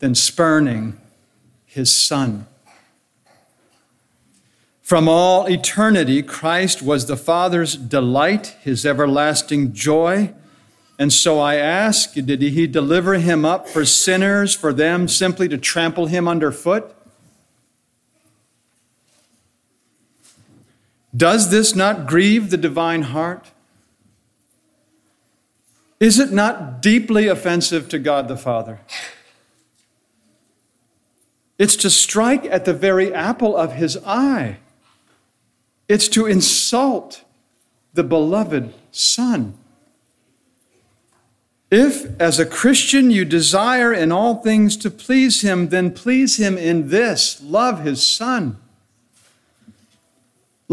than 0.00 0.14
spurning 0.14 0.98
his 1.64 1.90
Son. 1.90 2.46
From 4.82 5.08
all 5.08 5.46
eternity, 5.46 6.22
Christ 6.22 6.82
was 6.82 7.06
the 7.06 7.16
Father's 7.16 7.76
delight, 7.76 8.56
his 8.60 8.84
everlasting 8.84 9.72
joy. 9.72 10.34
And 10.98 11.12
so 11.12 11.38
I 11.38 11.54
ask, 11.54 12.12
did 12.12 12.42
he 12.42 12.66
deliver 12.66 13.14
him 13.14 13.44
up 13.44 13.68
for 13.68 13.86
sinners, 13.86 14.54
for 14.54 14.72
them 14.72 15.08
simply 15.08 15.48
to 15.48 15.56
trample 15.56 16.06
him 16.06 16.28
underfoot? 16.28 16.94
Does 21.16 21.50
this 21.50 21.74
not 21.74 22.06
grieve 22.06 22.50
the 22.50 22.56
divine 22.56 23.02
heart? 23.02 23.51
Is 26.02 26.18
it 26.18 26.32
not 26.32 26.82
deeply 26.82 27.28
offensive 27.28 27.88
to 27.90 27.98
God 28.00 28.26
the 28.26 28.36
Father? 28.36 28.80
It's 31.58 31.76
to 31.76 31.90
strike 31.90 32.44
at 32.46 32.64
the 32.64 32.74
very 32.74 33.14
apple 33.14 33.56
of 33.56 33.74
his 33.74 33.96
eye. 34.04 34.56
It's 35.86 36.08
to 36.08 36.26
insult 36.26 37.22
the 37.94 38.02
beloved 38.02 38.74
Son. 38.90 39.54
If, 41.70 42.20
as 42.20 42.40
a 42.40 42.46
Christian, 42.46 43.12
you 43.12 43.24
desire 43.24 43.92
in 43.92 44.10
all 44.10 44.42
things 44.42 44.76
to 44.78 44.90
please 44.90 45.42
him, 45.42 45.68
then 45.68 45.92
please 45.92 46.36
him 46.36 46.58
in 46.58 46.88
this 46.88 47.40
love 47.40 47.84
his 47.84 48.04
Son. 48.04 48.56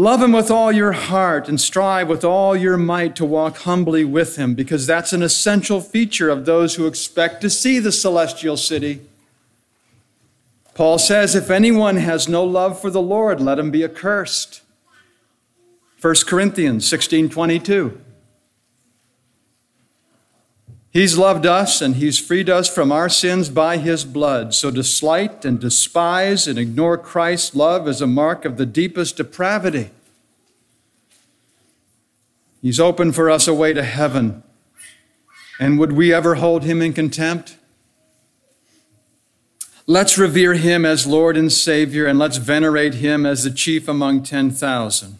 Love 0.00 0.22
him 0.22 0.32
with 0.32 0.50
all 0.50 0.72
your 0.72 0.92
heart 0.92 1.46
and 1.46 1.60
strive 1.60 2.08
with 2.08 2.24
all 2.24 2.56
your 2.56 2.78
might 2.78 3.14
to 3.14 3.22
walk 3.22 3.58
humbly 3.58 4.02
with 4.02 4.36
him, 4.36 4.54
because 4.54 4.86
that's 4.86 5.12
an 5.12 5.22
essential 5.22 5.82
feature 5.82 6.30
of 6.30 6.46
those 6.46 6.76
who 6.76 6.86
expect 6.86 7.42
to 7.42 7.50
see 7.50 7.78
the 7.78 7.92
celestial 7.92 8.56
city. 8.56 9.02
Paul 10.72 10.98
says, 10.98 11.34
If 11.34 11.50
anyone 11.50 11.96
has 11.96 12.30
no 12.30 12.42
love 12.42 12.80
for 12.80 12.88
the 12.88 13.02
Lord, 13.02 13.42
let 13.42 13.58
him 13.58 13.70
be 13.70 13.84
accursed. 13.84 14.62
1 16.00 16.14
Corinthians 16.26 16.88
16 16.88 17.28
22. 17.28 18.00
He's 20.92 21.16
loved 21.16 21.46
us 21.46 21.80
and 21.80 21.96
he's 21.96 22.18
freed 22.18 22.50
us 22.50 22.68
from 22.68 22.90
our 22.90 23.08
sins 23.08 23.48
by 23.48 23.76
his 23.76 24.04
blood. 24.04 24.54
So 24.54 24.72
to 24.72 24.82
slight 24.82 25.44
and 25.44 25.60
despise 25.60 26.48
and 26.48 26.58
ignore 26.58 26.98
Christ's 26.98 27.54
love 27.54 27.86
is 27.86 28.00
a 28.00 28.08
mark 28.08 28.44
of 28.44 28.56
the 28.56 28.66
deepest 28.66 29.16
depravity. 29.16 29.90
He's 32.60 32.80
opened 32.80 33.14
for 33.14 33.30
us 33.30 33.46
a 33.46 33.54
way 33.54 33.72
to 33.72 33.84
heaven. 33.84 34.42
And 35.60 35.78
would 35.78 35.92
we 35.92 36.12
ever 36.12 36.36
hold 36.36 36.64
him 36.64 36.82
in 36.82 36.92
contempt? 36.92 37.56
Let's 39.86 40.18
revere 40.18 40.54
him 40.54 40.84
as 40.84 41.06
Lord 41.06 41.36
and 41.36 41.50
Savior, 41.50 42.06
and 42.06 42.18
let's 42.18 42.36
venerate 42.36 42.94
him 42.94 43.26
as 43.26 43.44
the 43.44 43.50
chief 43.50 43.88
among 43.88 44.22
10,000. 44.22 45.18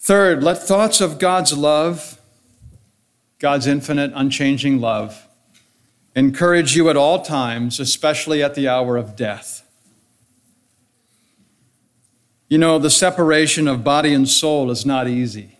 Third, 0.00 0.42
let 0.42 0.58
thoughts 0.58 1.00
of 1.00 1.18
God's 1.18 1.56
love, 1.56 2.18
God's 3.42 3.66
infinite, 3.66 4.12
unchanging 4.14 4.80
love, 4.80 5.26
encourage 6.14 6.76
you 6.76 6.88
at 6.88 6.96
all 6.96 7.22
times, 7.22 7.80
especially 7.80 8.40
at 8.40 8.54
the 8.54 8.68
hour 8.68 8.96
of 8.96 9.16
death. 9.16 9.68
You 12.48 12.58
know, 12.58 12.78
the 12.78 12.88
separation 12.88 13.66
of 13.66 13.82
body 13.82 14.14
and 14.14 14.28
soul 14.28 14.70
is 14.70 14.86
not 14.86 15.08
easy. 15.08 15.58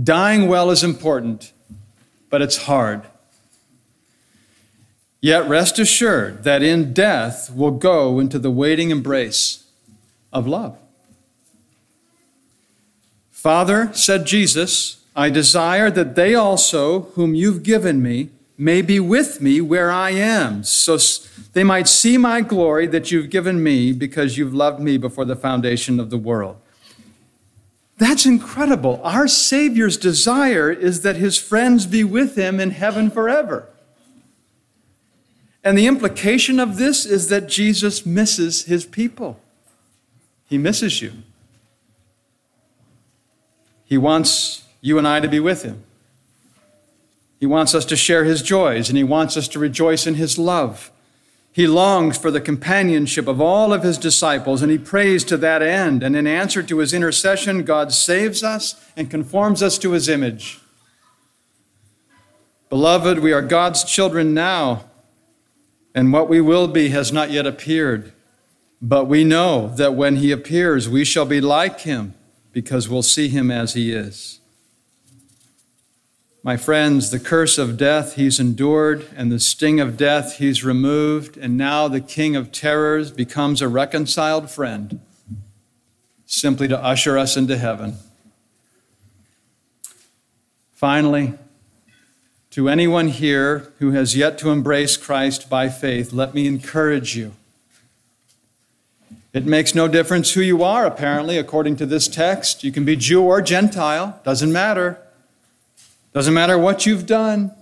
Dying 0.00 0.46
well 0.46 0.70
is 0.70 0.84
important, 0.84 1.52
but 2.30 2.42
it's 2.42 2.58
hard. 2.58 3.02
Yet 5.20 5.48
rest 5.48 5.80
assured 5.80 6.44
that 6.44 6.62
in 6.62 6.94
death 6.94 7.50
we'll 7.52 7.72
go 7.72 8.20
into 8.20 8.38
the 8.38 8.52
waiting 8.52 8.90
embrace 8.90 9.64
of 10.32 10.46
love. 10.46 10.78
Father, 13.32 13.90
said 13.94 14.26
Jesus, 14.26 14.97
I 15.18 15.30
desire 15.30 15.90
that 15.90 16.14
they 16.14 16.36
also, 16.36 17.00
whom 17.16 17.34
you've 17.34 17.64
given 17.64 18.00
me, 18.00 18.30
may 18.56 18.82
be 18.82 19.00
with 19.00 19.40
me 19.40 19.60
where 19.60 19.90
I 19.90 20.10
am, 20.10 20.62
so 20.62 20.96
they 21.54 21.64
might 21.64 21.88
see 21.88 22.16
my 22.16 22.40
glory 22.40 22.86
that 22.86 23.10
you've 23.10 23.28
given 23.28 23.60
me 23.60 23.92
because 23.92 24.38
you've 24.38 24.54
loved 24.54 24.78
me 24.78 24.96
before 24.96 25.24
the 25.24 25.34
foundation 25.34 25.98
of 25.98 26.10
the 26.10 26.16
world. 26.16 26.56
That's 27.96 28.26
incredible. 28.26 29.00
Our 29.02 29.26
Savior's 29.26 29.96
desire 29.96 30.70
is 30.70 31.02
that 31.02 31.16
his 31.16 31.36
friends 31.36 31.84
be 31.84 32.04
with 32.04 32.36
him 32.36 32.60
in 32.60 32.70
heaven 32.70 33.10
forever. 33.10 33.68
And 35.64 35.76
the 35.76 35.88
implication 35.88 36.60
of 36.60 36.76
this 36.76 37.04
is 37.04 37.26
that 37.26 37.48
Jesus 37.48 38.06
misses 38.06 38.66
his 38.66 38.86
people. 38.86 39.40
He 40.46 40.58
misses 40.58 41.02
you. 41.02 41.12
He 43.84 43.98
wants 43.98 44.62
you 44.80 44.98
and 44.98 45.06
I 45.06 45.20
to 45.20 45.28
be 45.28 45.40
with 45.40 45.62
him. 45.62 45.84
He 47.40 47.46
wants 47.46 47.74
us 47.74 47.84
to 47.86 47.96
share 47.96 48.24
his 48.24 48.42
joys, 48.42 48.88
and 48.88 48.98
he 48.98 49.04
wants 49.04 49.36
us 49.36 49.48
to 49.48 49.58
rejoice 49.58 50.06
in 50.06 50.14
his 50.14 50.38
love. 50.38 50.90
He 51.52 51.66
longs 51.66 52.18
for 52.18 52.30
the 52.30 52.40
companionship 52.40 53.26
of 53.26 53.40
all 53.40 53.72
of 53.72 53.82
his 53.82 53.98
disciples, 53.98 54.62
and 54.62 54.70
he 54.70 54.78
prays 54.78 55.24
to 55.24 55.36
that 55.38 55.62
end. 55.62 56.02
And 56.02 56.14
in 56.14 56.26
answer 56.26 56.62
to 56.62 56.78
his 56.78 56.92
intercession, 56.92 57.64
God 57.64 57.92
saves 57.92 58.42
us 58.42 58.74
and 58.96 59.10
conforms 59.10 59.62
us 59.62 59.78
to 59.78 59.92
his 59.92 60.08
image. 60.08 60.60
Beloved, 62.68 63.20
we 63.20 63.32
are 63.32 63.42
God's 63.42 63.82
children 63.82 64.34
now 64.34 64.84
and 65.94 66.12
what 66.12 66.28
we 66.28 66.40
will 66.40 66.68
be 66.68 66.90
has 66.90 67.12
not 67.12 67.30
yet 67.30 67.46
appeared. 67.46 68.12
But 68.80 69.06
we 69.06 69.24
know 69.24 69.68
that 69.70 69.94
when 69.94 70.16
he 70.16 70.30
appears, 70.30 70.88
we 70.88 71.04
shall 71.04 71.24
be 71.24 71.40
like 71.40 71.80
him, 71.80 72.14
because 72.52 72.88
we'll 72.88 73.02
see 73.02 73.28
him 73.28 73.50
as 73.50 73.74
he 73.74 73.90
is. 73.92 74.38
My 76.42 76.56
friends, 76.56 77.10
the 77.10 77.18
curse 77.18 77.58
of 77.58 77.76
death 77.76 78.14
he's 78.14 78.38
endured, 78.38 79.06
and 79.16 79.30
the 79.30 79.40
sting 79.40 79.80
of 79.80 79.96
death 79.96 80.38
he's 80.38 80.64
removed, 80.64 81.36
and 81.36 81.56
now 81.56 81.88
the 81.88 82.00
king 82.00 82.36
of 82.36 82.52
terrors 82.52 83.10
becomes 83.10 83.60
a 83.60 83.68
reconciled 83.68 84.48
friend, 84.48 85.00
simply 86.26 86.68
to 86.68 86.82
usher 86.82 87.18
us 87.18 87.36
into 87.36 87.58
heaven. 87.58 87.96
Finally, 90.72 91.34
to 92.50 92.68
anyone 92.68 93.08
here 93.08 93.72
who 93.80 93.90
has 93.90 94.16
yet 94.16 94.38
to 94.38 94.50
embrace 94.50 94.96
Christ 94.96 95.50
by 95.50 95.68
faith, 95.68 96.12
let 96.12 96.34
me 96.34 96.46
encourage 96.46 97.16
you. 97.16 97.32
It 99.32 99.44
makes 99.44 99.74
no 99.74 99.88
difference 99.88 100.32
who 100.32 100.40
you 100.40 100.62
are, 100.62 100.86
apparently, 100.86 101.36
according 101.36 101.76
to 101.76 101.86
this 101.86 102.06
text. 102.06 102.62
You 102.62 102.70
can 102.70 102.84
be 102.84 102.94
Jew 102.94 103.24
or 103.24 103.42
Gentile, 103.42 104.20
doesn't 104.24 104.52
matter. 104.52 105.00
Doesn't 106.12 106.34
matter 106.34 106.58
what 106.58 106.86
you've 106.86 107.06
done. 107.06 107.52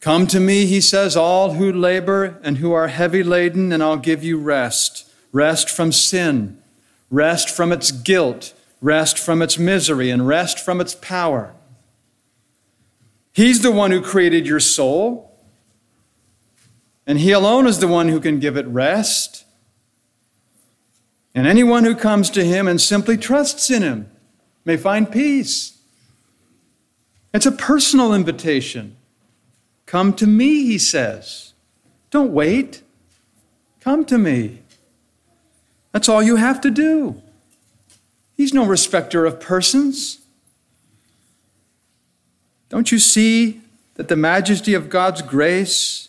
Come 0.00 0.26
to 0.26 0.38
me, 0.38 0.66
he 0.66 0.80
says, 0.82 1.16
all 1.16 1.54
who 1.54 1.72
labor 1.72 2.38
and 2.42 2.58
who 2.58 2.72
are 2.72 2.88
heavy 2.88 3.22
laden, 3.22 3.72
and 3.72 3.82
I'll 3.82 3.96
give 3.96 4.22
you 4.22 4.38
rest. 4.38 5.10
Rest 5.32 5.70
from 5.70 5.92
sin, 5.92 6.62
rest 7.10 7.48
from 7.48 7.72
its 7.72 7.90
guilt, 7.90 8.52
rest 8.80 9.18
from 9.18 9.40
its 9.40 9.58
misery, 9.58 10.10
and 10.10 10.28
rest 10.28 10.60
from 10.60 10.80
its 10.80 10.94
power. 10.94 11.54
He's 13.32 13.62
the 13.62 13.72
one 13.72 13.90
who 13.90 14.02
created 14.02 14.46
your 14.46 14.60
soul, 14.60 15.36
and 17.06 17.18
He 17.18 17.32
alone 17.32 17.66
is 17.66 17.78
the 17.78 17.88
one 17.88 18.08
who 18.08 18.20
can 18.20 18.38
give 18.38 18.56
it 18.56 18.66
rest. 18.66 19.44
And 21.34 21.46
anyone 21.46 21.84
who 21.84 21.96
comes 21.96 22.30
to 22.30 22.44
Him 22.44 22.68
and 22.68 22.80
simply 22.80 23.16
trusts 23.16 23.70
in 23.70 23.82
Him 23.82 24.10
may 24.64 24.76
find 24.76 25.10
peace. 25.10 25.73
It's 27.34 27.46
a 27.46 27.52
personal 27.52 28.14
invitation. 28.14 28.96
Come 29.86 30.14
to 30.14 30.26
me, 30.26 30.64
He 30.64 30.78
says. 30.78 31.52
Don't 32.10 32.32
wait. 32.32 32.82
Come 33.80 34.04
to 34.06 34.16
me. 34.16 34.60
That's 35.90 36.08
all 36.08 36.22
you 36.22 36.36
have 36.36 36.60
to 36.60 36.70
do. 36.70 37.20
He's 38.36 38.54
no 38.54 38.64
respecter 38.64 39.26
of 39.26 39.40
persons. 39.40 40.20
Don't 42.68 42.92
you 42.92 42.98
see 43.00 43.60
that 43.94 44.08
the 44.08 44.16
majesty 44.16 44.74
of 44.74 44.88
God's 44.88 45.20
grace 45.20 46.08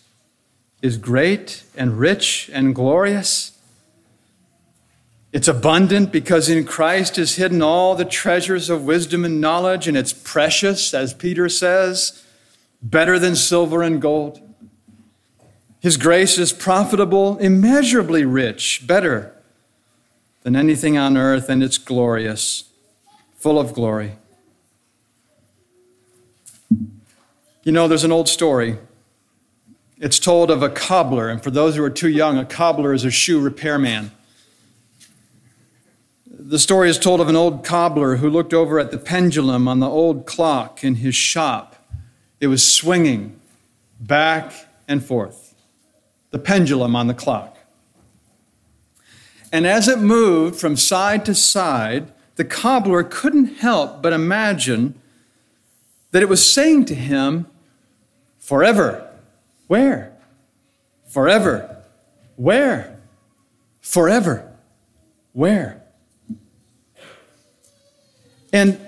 is 0.81 0.97
great 0.97 1.63
and 1.75 1.99
rich 1.99 2.49
and 2.53 2.73
glorious? 2.73 3.54
It's 5.35 5.49
abundant 5.49 6.13
because 6.13 6.47
in 6.47 6.63
Christ 6.63 7.17
is 7.17 7.35
hidden 7.35 7.61
all 7.61 7.93
the 7.93 8.05
treasures 8.05 8.69
of 8.69 8.85
wisdom 8.85 9.25
and 9.25 9.41
knowledge, 9.41 9.85
and 9.85 9.97
it's 9.97 10.13
precious, 10.13 10.93
as 10.93 11.13
Peter 11.13 11.49
says, 11.49 12.23
better 12.81 13.19
than 13.19 13.35
silver 13.35 13.83
and 13.83 14.01
gold. 14.01 14.39
His 15.81 15.97
grace 15.97 16.37
is 16.37 16.53
profitable, 16.53 17.37
immeasurably 17.39 18.23
rich, 18.23 18.87
better 18.87 19.35
than 20.43 20.55
anything 20.55 20.97
on 20.97 21.17
earth, 21.17 21.49
and 21.49 21.61
it's 21.61 21.77
glorious, 21.77 22.69
full 23.35 23.59
of 23.59 23.73
glory. 23.73 24.13
You 27.63 27.73
know, 27.73 27.89
there's 27.89 28.05
an 28.05 28.13
old 28.13 28.29
story. 28.29 28.77
It's 29.99 30.17
told 30.17 30.49
of 30.49 30.63
a 30.63 30.69
cobbler, 30.69 31.27
and 31.27 31.43
for 31.43 31.51
those 31.51 31.75
who 31.75 31.83
are 31.83 31.89
too 31.89 32.07
young, 32.07 32.37
a 32.37 32.45
cobbler 32.45 32.93
is 32.93 33.03
a 33.03 33.11
shoe 33.11 33.41
repairman. 33.41 34.11
The 36.37 36.59
story 36.59 36.89
is 36.89 36.99
told 36.99 37.21
of 37.21 37.29
an 37.29 37.37
old 37.37 37.63
cobbler 37.63 38.17
who 38.17 38.29
looked 38.29 38.53
over 38.53 38.77
at 38.77 38.91
the 38.91 38.97
pendulum 38.97 39.69
on 39.69 39.79
the 39.79 39.87
old 39.87 40.25
clock 40.25 40.83
in 40.83 40.95
his 40.95 41.15
shop. 41.15 41.77
It 42.41 42.47
was 42.47 42.61
swinging 42.61 43.39
back 44.01 44.51
and 44.85 45.03
forth, 45.03 45.55
the 46.31 46.37
pendulum 46.37 46.93
on 46.93 47.07
the 47.07 47.13
clock. 47.13 47.57
And 49.49 49.65
as 49.65 49.87
it 49.87 49.99
moved 49.99 50.59
from 50.59 50.75
side 50.75 51.23
to 51.25 51.33
side, 51.33 52.11
the 52.35 52.43
cobbler 52.43 53.03
couldn't 53.03 53.59
help 53.59 54.01
but 54.01 54.11
imagine 54.11 54.99
that 56.11 56.21
it 56.21 56.27
was 56.27 56.45
saying 56.45 56.83
to 56.85 56.95
him, 56.95 57.47
Forever. 58.39 59.09
Where? 59.67 60.11
Forever. 61.05 61.81
Where? 62.35 62.99
Forever. 63.79 64.51
Where? 65.31 65.84
And 68.55 68.79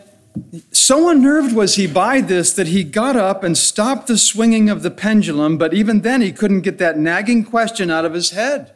so 0.72 1.10
unnerved 1.10 1.54
was 1.54 1.76
he 1.76 1.88
by 1.88 2.22
this 2.22 2.54
that 2.54 2.68
he 2.68 2.86
got 2.86 3.18
up 3.18 3.44
and 3.44 3.58
stopped 3.58 4.08
the 4.08 4.18
swinging 4.18 4.70
of 4.70 4.82
the 4.82 4.90
pendulum, 4.90 5.58
but 5.58 5.74
even 5.74 6.04
then 6.04 6.22
he 6.22 6.32
couldn't 6.32 6.62
get 6.62 6.78
that 6.78 6.98
nagging 6.98 7.44
question 7.44 7.92
out 7.92 8.06
of 8.06 8.14
his 8.14 8.30
head 8.30 8.74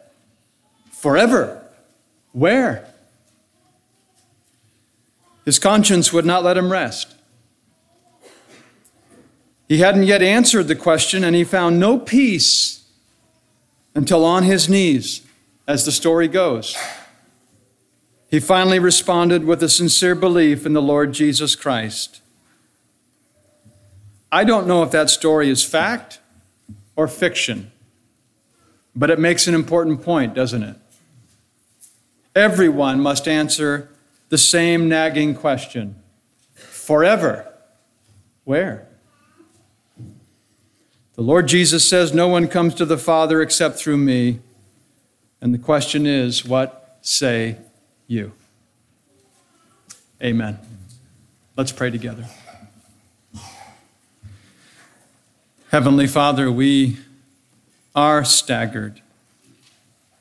Forever. 0.91 1.65
Where? 2.33 2.93
His 5.45 5.59
conscience 5.59 6.11
would 6.11 6.25
not 6.25 6.43
let 6.43 6.57
him 6.57 6.69
rest. 6.69 7.15
He 9.69 9.77
hadn't 9.77 10.03
yet 10.03 10.21
answered 10.21 10.67
the 10.67 10.75
question, 10.75 11.23
and 11.23 11.37
he 11.37 11.45
found 11.45 11.79
no 11.79 11.97
peace 11.97 12.83
until 13.95 14.25
on 14.25 14.43
his 14.43 14.67
knees, 14.67 15.21
as 15.65 15.85
the 15.85 15.91
story 15.93 16.27
goes. 16.27 16.75
He 18.31 18.39
finally 18.39 18.79
responded 18.79 19.43
with 19.43 19.61
a 19.61 19.67
sincere 19.67 20.15
belief 20.15 20.65
in 20.65 20.71
the 20.71 20.81
Lord 20.81 21.11
Jesus 21.11 21.53
Christ. 21.53 22.21
I 24.31 24.45
don't 24.45 24.67
know 24.67 24.83
if 24.83 24.91
that 24.91 25.09
story 25.09 25.49
is 25.49 25.65
fact 25.65 26.21
or 26.95 27.09
fiction, 27.09 27.73
but 28.95 29.09
it 29.09 29.19
makes 29.19 29.47
an 29.47 29.53
important 29.53 30.01
point, 30.01 30.33
doesn't 30.33 30.63
it? 30.63 30.77
Everyone 32.33 33.01
must 33.01 33.27
answer 33.27 33.89
the 34.29 34.37
same 34.37 34.87
nagging 34.87 35.35
question 35.35 36.01
forever. 36.53 37.53
Where? 38.45 38.87
The 41.15 41.21
Lord 41.21 41.49
Jesus 41.49 41.87
says, 41.87 42.13
No 42.13 42.29
one 42.29 42.47
comes 42.47 42.75
to 42.75 42.85
the 42.85 42.97
Father 42.97 43.41
except 43.41 43.77
through 43.77 43.97
me. 43.97 44.39
And 45.41 45.53
the 45.53 45.57
question 45.57 46.05
is, 46.05 46.45
what 46.45 46.97
say 47.01 47.57
you? 48.11 48.33
Amen. 50.21 50.59
Let's 51.55 51.71
pray 51.71 51.89
together. 51.89 52.25
Heavenly 55.69 56.07
Father, 56.07 56.51
we 56.51 56.97
are 57.95 58.25
staggered 58.25 59.01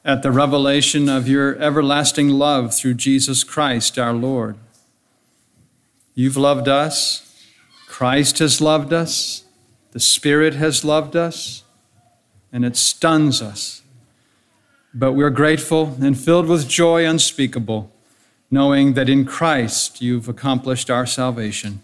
at 0.04 0.22
the 0.22 0.30
revelation 0.30 1.08
of 1.08 1.26
your 1.26 1.56
everlasting 1.56 2.28
love 2.28 2.72
through 2.72 2.94
Jesus 2.94 3.42
Christ 3.42 3.98
our 3.98 4.12
Lord. 4.12 4.56
You've 6.14 6.36
loved 6.36 6.68
us, 6.68 7.26
Christ 7.88 8.38
has 8.38 8.60
loved 8.60 8.92
us. 8.92 9.44
The 9.90 10.00
Spirit 10.00 10.54
has 10.54 10.84
loved 10.84 11.16
us, 11.16 11.64
and 12.52 12.64
it 12.64 12.76
stuns 12.76 13.42
us. 13.42 13.82
But 14.92 15.12
we're 15.12 15.30
grateful 15.30 15.96
and 16.00 16.18
filled 16.18 16.46
with 16.46 16.68
joy 16.68 17.06
unspeakable, 17.06 17.92
knowing 18.50 18.94
that 18.94 19.08
in 19.08 19.24
Christ 19.24 20.02
you've 20.02 20.28
accomplished 20.28 20.90
our 20.90 21.06
salvation. 21.06 21.82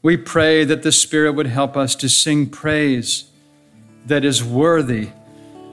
We 0.00 0.16
pray 0.16 0.64
that 0.64 0.82
the 0.82 0.92
Spirit 0.92 1.32
would 1.32 1.46
help 1.46 1.76
us 1.76 1.94
to 1.96 2.08
sing 2.08 2.48
praise 2.48 3.24
that 4.06 4.24
is 4.24 4.42
worthy 4.42 5.10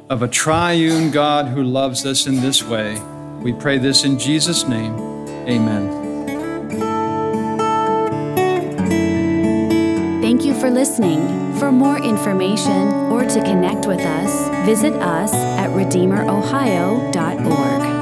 of 0.10 0.22
a 0.22 0.28
triune 0.28 1.12
God 1.12 1.48
who 1.48 1.64
loves 1.64 2.06
us 2.06 2.28
in 2.28 2.42
this 2.42 2.62
way. 2.64 3.02
We 3.42 3.54
pray 3.54 3.78
this 3.78 4.04
in 4.04 4.20
Jesus' 4.20 4.68
name. 4.68 4.94
Amen. 5.48 6.00
Thank 10.22 10.44
you 10.44 10.54
for 10.60 10.70
listening. 10.70 11.56
For 11.60 11.72
more 11.72 11.98
information 11.98 12.88
or 13.12 13.24
to 13.24 13.42
connect 13.44 13.88
with 13.88 14.00
us, 14.00 14.66
visit 14.66 14.94
us 14.94 15.34
at 15.70 15.76
redeemerohio.org. 15.76 17.99